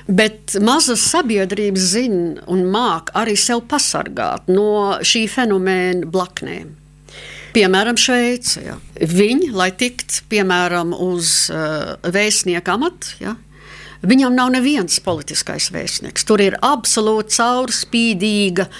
Bet 0.07 0.55
mazas 0.63 1.03
sabiedrības 1.11 1.87
zina 1.93 2.45
un 2.51 2.65
māca 2.73 3.13
arī 3.21 3.35
sev 3.39 3.65
pasargāt 3.69 4.49
no 4.51 4.97
šī 5.05 5.27
fenomena 5.31 6.07
blaknēm. 6.09 6.77
Piemēram, 7.51 7.97
Šveice. 7.99 8.61
Ja. 8.63 8.77
Viņi, 8.95 9.51
lai 9.51 9.73
tiktu 9.75 10.23
piemēram 10.31 10.93
uz 10.95 11.49
uh, 11.51 11.97
vēstnieka 12.07 12.77
amatu, 12.79 13.15
ja, 13.19 13.35
Viņam 14.01 14.33
nav 14.33 14.49
neviens 14.49 14.95
politiskais 15.05 15.67
vēstnieks. 15.69 16.23
Tur 16.25 16.41
ir 16.41 16.55
absolūti 16.65 17.35
caurspīdīga 17.35 18.65
uh, 18.65 18.79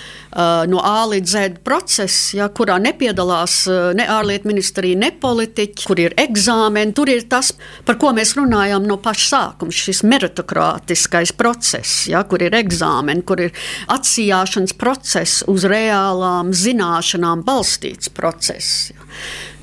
no 0.72 0.80
A 0.80 1.04
līdz 1.12 1.32
Z 1.32 1.60
process, 1.66 2.32
ja, 2.38 2.48
kurā 2.54 2.78
nepiedalās 2.80 3.56
uh, 3.68 3.92
ne 3.98 4.06
ārlietu 4.08 4.48
ministrija, 4.48 5.00
ne 5.00 5.12
politiķi, 5.12 5.88
kur 5.88 6.00
ir 6.00 6.16
eksāmeni. 6.20 6.96
Tur 6.96 7.12
ir 7.12 7.26
tas, 7.32 7.52
par 7.88 8.00
ko 8.02 8.14
mēs 8.16 8.36
runājām 8.40 8.88
no 8.88 8.98
paša 9.02 9.28
sākuma, 9.28 9.76
šis 9.76 10.04
meritokratiskais 10.08 11.36
process, 11.36 12.06
ja, 12.12 12.24
kur 12.24 12.44
ir 12.46 12.56
eksāmeni, 12.62 13.26
kur 13.28 13.44
ir 13.44 13.56
atsijāšanas 13.92 14.78
process 14.80 15.44
uz 15.52 15.68
reālām 15.68 16.56
zināšanām 16.56 17.44
balstīts 17.48 18.12
process. 18.16 18.92
Ja. 18.94 19.08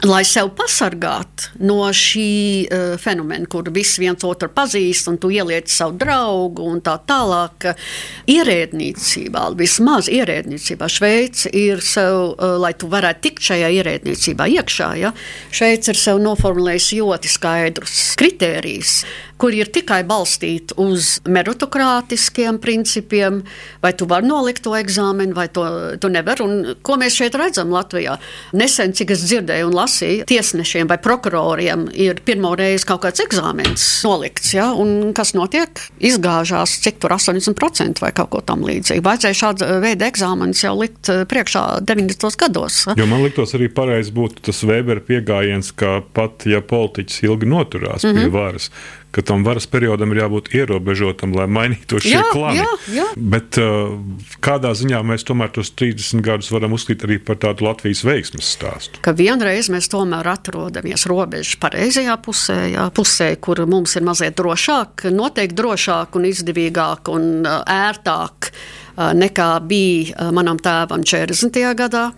Lai 0.07 0.21
sevi 0.23 0.53
pasargātu 0.55 1.57
no 1.67 1.81
šī 1.91 2.29
uh, 2.71 2.93
fenomena, 3.03 3.49
kur 3.51 3.67
visi 3.75 4.05
viens 4.05 4.23
otru 4.23 4.47
pazīst, 4.55 5.09
un 5.11 5.17
tu 5.19 5.33
ieliec 5.35 5.67
savu 5.73 5.97
draugu 5.99 6.69
un 6.71 6.79
tā 6.87 6.95
tālāk, 7.09 7.73
ierēdniecībā, 8.31 9.49
vismaz 9.59 10.07
ierēdniecībā, 10.13 10.58
Šveice 10.93 11.53
ir 11.57 11.83
sev, 11.85 12.35
uh, 12.35 12.57
lai 12.61 12.75
tu 12.79 12.91
varētu 12.91 13.25
tikt 13.29 13.49
šajā 13.51 13.71
ierēdniecībā 13.79 14.49
iekšā, 14.59 14.91
ja, 15.01 15.13
Šveice 15.55 15.95
ir 15.95 16.01
sev 16.01 16.21
noformulējusi 16.25 17.01
ļoti 17.03 17.33
skaidrus 17.33 17.97
kritērijus 18.19 19.03
kur 19.39 19.55
ir 19.55 19.71
tikai 19.73 20.03
balstīti 20.09 20.77
uz 20.83 21.19
meritokratiskiem 21.29 22.59
principiem, 22.63 23.43
vai 23.83 23.93
tu 23.97 24.09
vari 24.11 24.29
nolikt 24.29 24.65
to 24.67 24.75
eksāmenu, 24.79 25.35
vai 25.37 25.49
to 25.53 25.65
tu 26.01 26.11
nevari. 26.13 26.45
Un, 26.45 26.75
ko 26.83 26.99
mēs 27.01 27.17
šeit 27.19 27.37
redzam 27.39 27.73
Latvijā? 27.75 28.19
Nesen, 28.59 28.95
cik 28.97 29.15
es 29.15 29.25
dzirdēju 29.29 29.71
un 29.71 29.77
lasīju, 29.79 30.27
tiesnešiem 30.29 30.91
vai 30.91 30.99
prokuroriem 31.03 31.87
ir 31.95 32.23
pirmo 32.27 32.55
reizi 32.59 32.87
kaut 32.89 33.05
kāds 33.07 33.23
eksāmens 33.25 33.87
nolikts, 34.07 34.53
ja? 34.57 34.71
un 34.75 35.13
kas 35.17 35.35
notiek? 35.39 35.81
Izgāžās 36.03 36.79
cik 36.85 37.01
tur 37.03 37.15
80% 37.17 38.03
vai 38.03 38.13
kaut 38.17 38.33
ko 38.35 38.43
tam 38.45 38.65
līdzīgu. 38.67 39.05
Vajadzēja 39.07 39.41
šādu 39.43 39.71
veidu 39.85 40.07
eksāmenus 40.09 40.65
jau 40.65 40.75
likt 40.79 41.11
priekšā 41.31 41.65
90. 41.87 42.39
gados. 42.41 42.85
Jo 42.99 43.09
man 43.11 43.25
liktos 43.27 43.55
arī 43.59 43.71
pareizi 43.73 44.15
būtu 44.15 44.49
tas 44.51 44.63
Weber 44.67 45.03
pieejams, 45.05 45.73
ka 45.79 45.99
pat 46.15 46.47
ja 46.49 46.63
politiķis 46.65 47.23
ilgi 47.29 47.49
noturās 47.49 48.05
mm 48.05 48.11
-hmm. 48.11 48.19
pie 48.19 48.27
mhm. 48.27 48.35
varas, 48.35 48.71
ka 49.11 49.23
tam 49.23 49.45
varas 49.45 49.67
periodam 49.71 50.13
ir 50.13 50.21
jābūt 50.23 50.51
ierobežotam, 50.57 51.33
lai 51.37 51.47
mainītu 51.51 52.01
šie 52.05 52.21
klāni. 52.29 52.61
Jā, 52.61 52.73
jā. 52.93 53.07
Bet 53.17 53.57
uh, 53.63 53.95
kādā 54.45 54.75
ziņā 54.77 55.01
mēs 55.07 55.25
tomēr 55.29 55.53
tos 55.55 55.73
30 55.73 56.25
gadus 56.25 56.51
varam 56.53 56.77
uzskatīt 56.77 57.07
arī 57.09 57.19
par 57.25 57.41
tādu 57.41 57.65
Latvijas 57.69 58.05
veiksmes 58.07 58.51
stāstu? 58.59 59.01
Ka 59.05 59.15
vienreiz 59.17 59.71
mēs 59.73 59.89
tomēr 59.93 60.29
atrodamies 60.35 61.07
robežas 61.09 61.57
pareizajā 61.63 62.19
pusē, 62.25 62.59
jā, 62.75 62.89
pusē, 62.95 63.33
kur 63.41 63.65
mums 63.71 63.97
ir 63.97 64.05
mazliet 64.09 64.37
drošāk, 64.39 65.09
noteikti 65.15 65.57
drošāk 65.57 66.21
un 66.21 66.29
izdevīgāk 66.29 67.13
un 67.15 67.31
uh, 67.47 67.63
ērtāk 67.65 68.53
uh, 68.53 69.11
nekā 69.17 69.51
bija 69.65 70.31
manam 70.37 70.61
tēvam 70.61 71.05
40. 71.07 71.65
gadā 71.79 72.09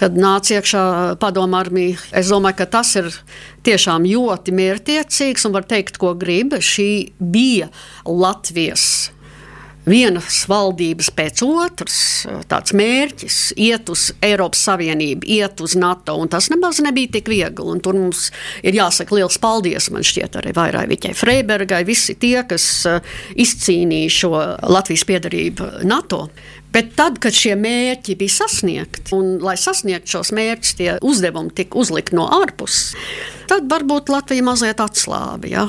kad 0.00 0.16
nāca 0.18 0.58
iekšā 0.58 0.84
padomu 1.22 1.58
armija. 1.58 2.00
Es 2.16 2.32
domāju, 2.32 2.60
ka 2.62 2.68
tas 2.78 2.94
ir 3.00 3.10
tiešām 3.66 4.06
ļoti 4.08 4.54
mērķiecīgs 4.58 5.48
un 5.48 5.56
var 5.56 5.66
teikt, 5.68 5.98
ko 6.02 6.14
grib. 6.18 6.56
Šī 6.62 7.12
bija 7.18 7.70
Latvijas 8.06 9.12
vienas 9.88 10.44
valdības 10.50 11.10
pēc 11.16 11.42
otras 11.42 11.96
tāds 12.50 12.74
mērķis 12.76 13.38
iet 13.60 13.90
uz 13.90 14.10
Eiropas 14.22 14.62
Savienību, 14.68 15.26
iet 15.26 15.62
uz 15.64 15.74
NATO. 15.78 16.14
Tas 16.30 16.50
nemaz 16.52 16.78
nebija 16.84 17.16
tik 17.18 17.30
viegli. 17.32 17.66
Un 17.72 17.82
tur 17.82 17.98
mums 17.98 18.28
ir 18.62 18.76
jāsaka 18.78 19.18
liels 19.18 19.38
paldies 19.42 19.90
man 19.94 20.06
šķiet 20.06 20.38
arī 20.38 20.54
Vairāviķai 20.56 21.14
Freibergai, 21.18 21.82
visi 21.88 22.14
tie, 22.14 22.38
kas 22.48 22.66
izcīnīja 23.34 24.16
šo 24.20 24.32
Latvijas 24.70 25.06
piedarību 25.08 25.72
NATO. 25.88 26.26
Bet 26.72 26.94
tad, 26.96 27.18
kad 27.20 27.36
šie 27.36 27.52
mērķi 27.60 28.16
bija 28.16 28.38
sasniegti, 28.38 29.04
un 29.16 29.36
lai 29.44 29.58
sasniegtu 29.60 30.16
šos 30.16 30.32
mērķus, 30.36 30.76
tie 30.78 30.94
uzdevumi 31.04 31.52
tika 31.56 31.76
uzlikti 31.78 32.16
no 32.16 32.28
ārpuses, 32.40 32.94
tad 33.50 33.68
varbūt 33.68 34.12
Latvija 34.12 34.44
mazliet 34.46 34.80
atslābi. 34.80 35.52
Ja? 35.52 35.66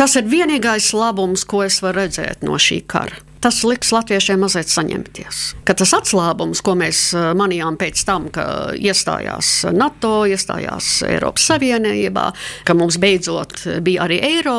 Tas 0.00 0.16
ir 0.16 0.30
vienīgais 0.30 0.94
labums, 0.96 1.44
ko 1.44 1.60
es 1.66 1.82
varu 1.84 2.00
redzēt 2.00 2.46
no 2.46 2.56
šī 2.56 2.80
kara. 2.88 3.20
Tas 3.40 3.62
liks 3.64 3.88
latviešiem 3.92 4.40
mazliet 4.40 4.68
saņemties. 4.68 5.38
Ka 5.64 5.72
tas 5.76 5.94
atslābums, 5.96 6.60
ko 6.64 6.74
mēs 6.76 6.98
eh, 7.16 7.30
manījām 7.36 7.78
pēc 7.80 8.02
tam, 8.08 8.28
ka 8.32 8.44
iestājās 8.76 9.62
NATO, 9.72 10.26
iestājās 10.28 10.98
Eiropas 11.08 11.46
Savienībā, 11.48 12.26
ka 12.68 12.76
mums 12.76 13.00
beidzot 13.00 13.64
bija 13.84 14.04
arī 14.04 14.20
eiro. 14.36 14.58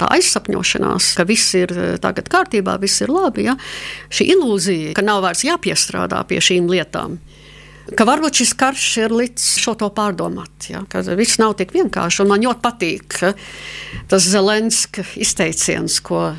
Tā 0.00 0.08
aizsapņošanās, 0.16 1.12
ka 1.18 1.26
viss 1.28 1.54
ir 1.58 1.74
eh, 1.74 1.94
tagad 2.02 2.30
kārtībā, 2.32 2.78
viss 2.82 3.04
ir 3.04 3.12
labi. 3.14 3.46
Ja? 3.48 3.56
Šī 4.12 4.32
ilūzija, 4.34 4.94
ka 4.96 5.04
nav 5.06 5.22
vairs 5.24 5.44
jāpiestrādā 5.46 6.22
pie 6.28 6.40
šīm 6.42 6.70
lietām. 6.72 7.20
Ka 7.94 8.06
varbūt 8.08 8.40
šis 8.40 8.54
karš 8.56 8.86
ir 9.02 9.12
līdz 9.12 9.44
šo 9.60 9.74
to 9.76 9.90
pārdomāt, 9.92 10.70
ja? 10.72 10.80
ka 10.88 11.02
viss 11.18 11.36
nav 11.40 11.52
tik 11.58 11.74
vienkārši. 11.76 12.24
Man 12.26 12.42
ļoti 12.46 12.64
patīk 12.64 13.18
tas 14.08 14.24
Zelenska 14.24 15.04
izteiciens, 15.20 15.98
ko 16.00 16.22
uh, 16.32 16.38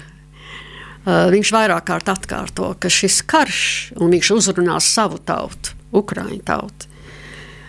viņš 1.06 1.52
vairāk 1.54 1.86
kārt 1.86 2.10
atkārto, 2.10 2.72
ka 2.82 2.90
šis 2.90 3.22
karš, 3.30 3.62
un 4.02 4.10
viņš 4.16 4.34
uzrunās 4.34 4.90
savu 4.90 5.22
tautu, 5.22 5.78
Ukraiņu 5.96 6.42
tautu, 6.50 6.90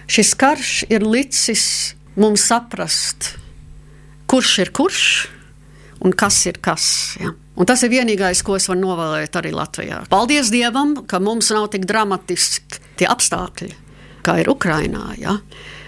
šis 0.08 0.32
karš 0.40 0.72
ir 0.88 1.04
licis 1.04 1.66
mums 2.16 2.48
saprast, 2.48 3.34
kurš 4.30 4.58
ir 4.64 4.72
kurš, 4.72 5.04
un 6.04 6.14
kas 6.16 6.40
ir 6.50 6.60
kas. 6.64 6.88
Ja. 7.22 7.32
Un 7.56 7.68
tas 7.68 7.82
ir 7.86 7.92
vienīgais, 7.94 8.42
ko 8.44 8.58
es 8.58 8.68
varu 8.68 8.82
novēlēt 8.82 9.38
arī 9.40 9.54
Latvijā. 9.56 10.02
Paldies 10.12 10.52
Dievam, 10.52 10.98
ka 11.08 11.20
mums 11.22 11.48
nav 11.54 11.70
tik 11.72 11.86
dramatiski 11.88 12.82
tie 13.00 13.08
apstākļi, 13.08 13.72
kā 14.26 14.40
ir 14.42 14.52
Ukrajinā. 14.52 15.08
Ja. 15.20 15.38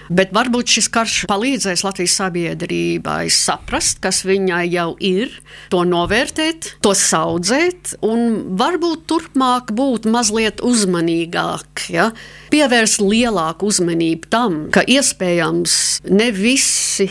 Bet 0.09 0.33
varbūt 0.33 0.73
šis 0.73 0.89
karš 0.93 1.17
palīdzēs 1.29 1.83
Latvijas 1.85 2.15
sabiedrībai 2.17 3.29
saprast, 3.33 4.01
kas 4.01 4.23
viņai 4.25 4.63
jau 4.73 4.95
ir, 5.05 5.35
to 5.73 5.83
novērtēt, 5.85 6.71
to 6.85 6.95
audzēt, 7.19 7.93
un 8.05 8.57
varbūt 8.57 9.05
turpmāk 9.11 9.75
būt 9.77 10.09
mazliet 10.09 10.65
uzmanīgāk. 10.65 11.89
Ja? 11.93 12.09
Pievērst 12.53 13.05
lielāku 13.05 13.69
uzmanību 13.69 14.33
tam, 14.33 14.61
ka 14.73 14.81
iespējams 14.89 15.75
ne 16.09 16.31
visi, 16.33 17.11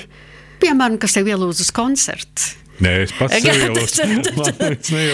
piemēram, 0.63 0.97
kas 1.01 1.19
tev 1.19 1.29
ielūdz 1.29 1.67
uz 1.67 1.73
koncertu, 1.75 2.55
Nē, 2.83 2.93
es 3.07 3.13
pats 3.17 3.33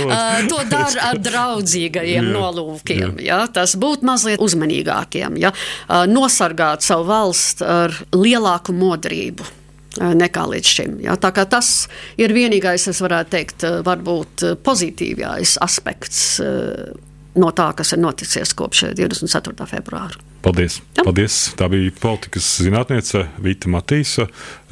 uh, 0.04 0.41
to 0.52 0.60
dara 0.67 1.10
ar 1.10 1.19
draudzīgajiem 1.23 2.28
jā, 2.28 2.34
nolūkiem. 2.36 3.19
Jā. 3.23 3.28
Jā, 3.30 3.39
tas 3.56 3.78
būtu 3.80 4.08
mazliet 4.08 4.43
uzmanīgākiem, 4.43 5.39
uh, 5.39 6.04
nosargāt 6.12 6.84
savu 6.84 7.08
valstu 7.12 7.67
ar 7.67 7.95
lielāku 8.15 8.76
modrību 8.76 9.47
nekā 9.93 10.43
līdz 10.49 10.69
šim. 10.76 10.99
Ja? 11.06 11.15
Tas 11.21 11.67
ir 12.17 12.34
vienīgais, 12.34 12.88
es 12.89 13.02
varētu 13.04 13.30
teikt, 13.36 13.65
varbūt 13.86 14.45
pozitīvais 14.65 15.60
aspekts 15.62 16.41
no 17.38 17.52
tā, 17.54 17.67
kas 17.78 17.93
ir 17.93 18.02
noticis 18.02 18.56
kopš 18.58 18.88
24. 18.97 19.69
februāra. 19.69 20.33
Paldies. 20.44 20.82
Ja. 20.98 21.06
Paldies! 21.08 21.38
Tā 21.56 21.70
bija 21.72 21.92
politikas 22.04 22.44
zinātniece 22.60 23.22
Vita 23.44 23.70
Matīsa, 23.72 24.26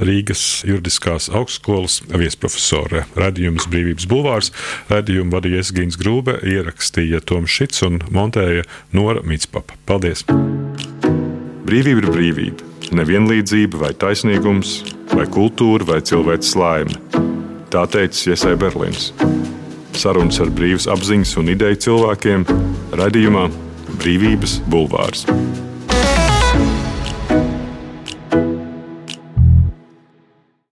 Rīgas 0.04 0.66
juridiskās 0.68 1.30
augstskolas 1.32 2.02
viesprofesore. 2.12 3.06
Radījums 3.16 3.70
Brīvības 3.72 4.08
bulvārs, 4.12 4.52
radījumu 4.92 5.32
vadīja 5.32 5.64
Esgīns 5.64 5.96
Grūbe, 6.02 6.42
ierakstīja 6.44 7.24
Toms 7.24 7.56
Šits 7.56 7.86
un 7.88 8.02
montēja 8.12 8.68
Nora 8.92 9.24
Mitspapa. 9.24 9.80
Paldies! 9.88 10.26
Brīvība 11.64 12.04
ir 12.04 12.12
brīvība. 12.12 12.70
Nevienlīdzība 12.92 13.80
vai 13.80 13.96
taisnīgums, 13.96 14.82
vai 15.16 15.24
kultūra 15.32 15.88
vai 15.88 16.02
cilvēks 16.04 16.52
laime. 16.60 17.00
Tā 17.72 17.88
teica 17.88 18.34
Iesai 18.34 18.58
Berlīns. 18.60 19.14
Sarunas 19.96 20.44
ar 20.44 20.52
brīvas 20.52 20.92
apziņas 20.92 21.38
un 21.40 21.56
ideju 21.56 21.86
cilvēkiem- 21.88 22.48
radījumā 23.00 23.48
Brīvības 24.02 24.56
bulvārs. 24.66 25.28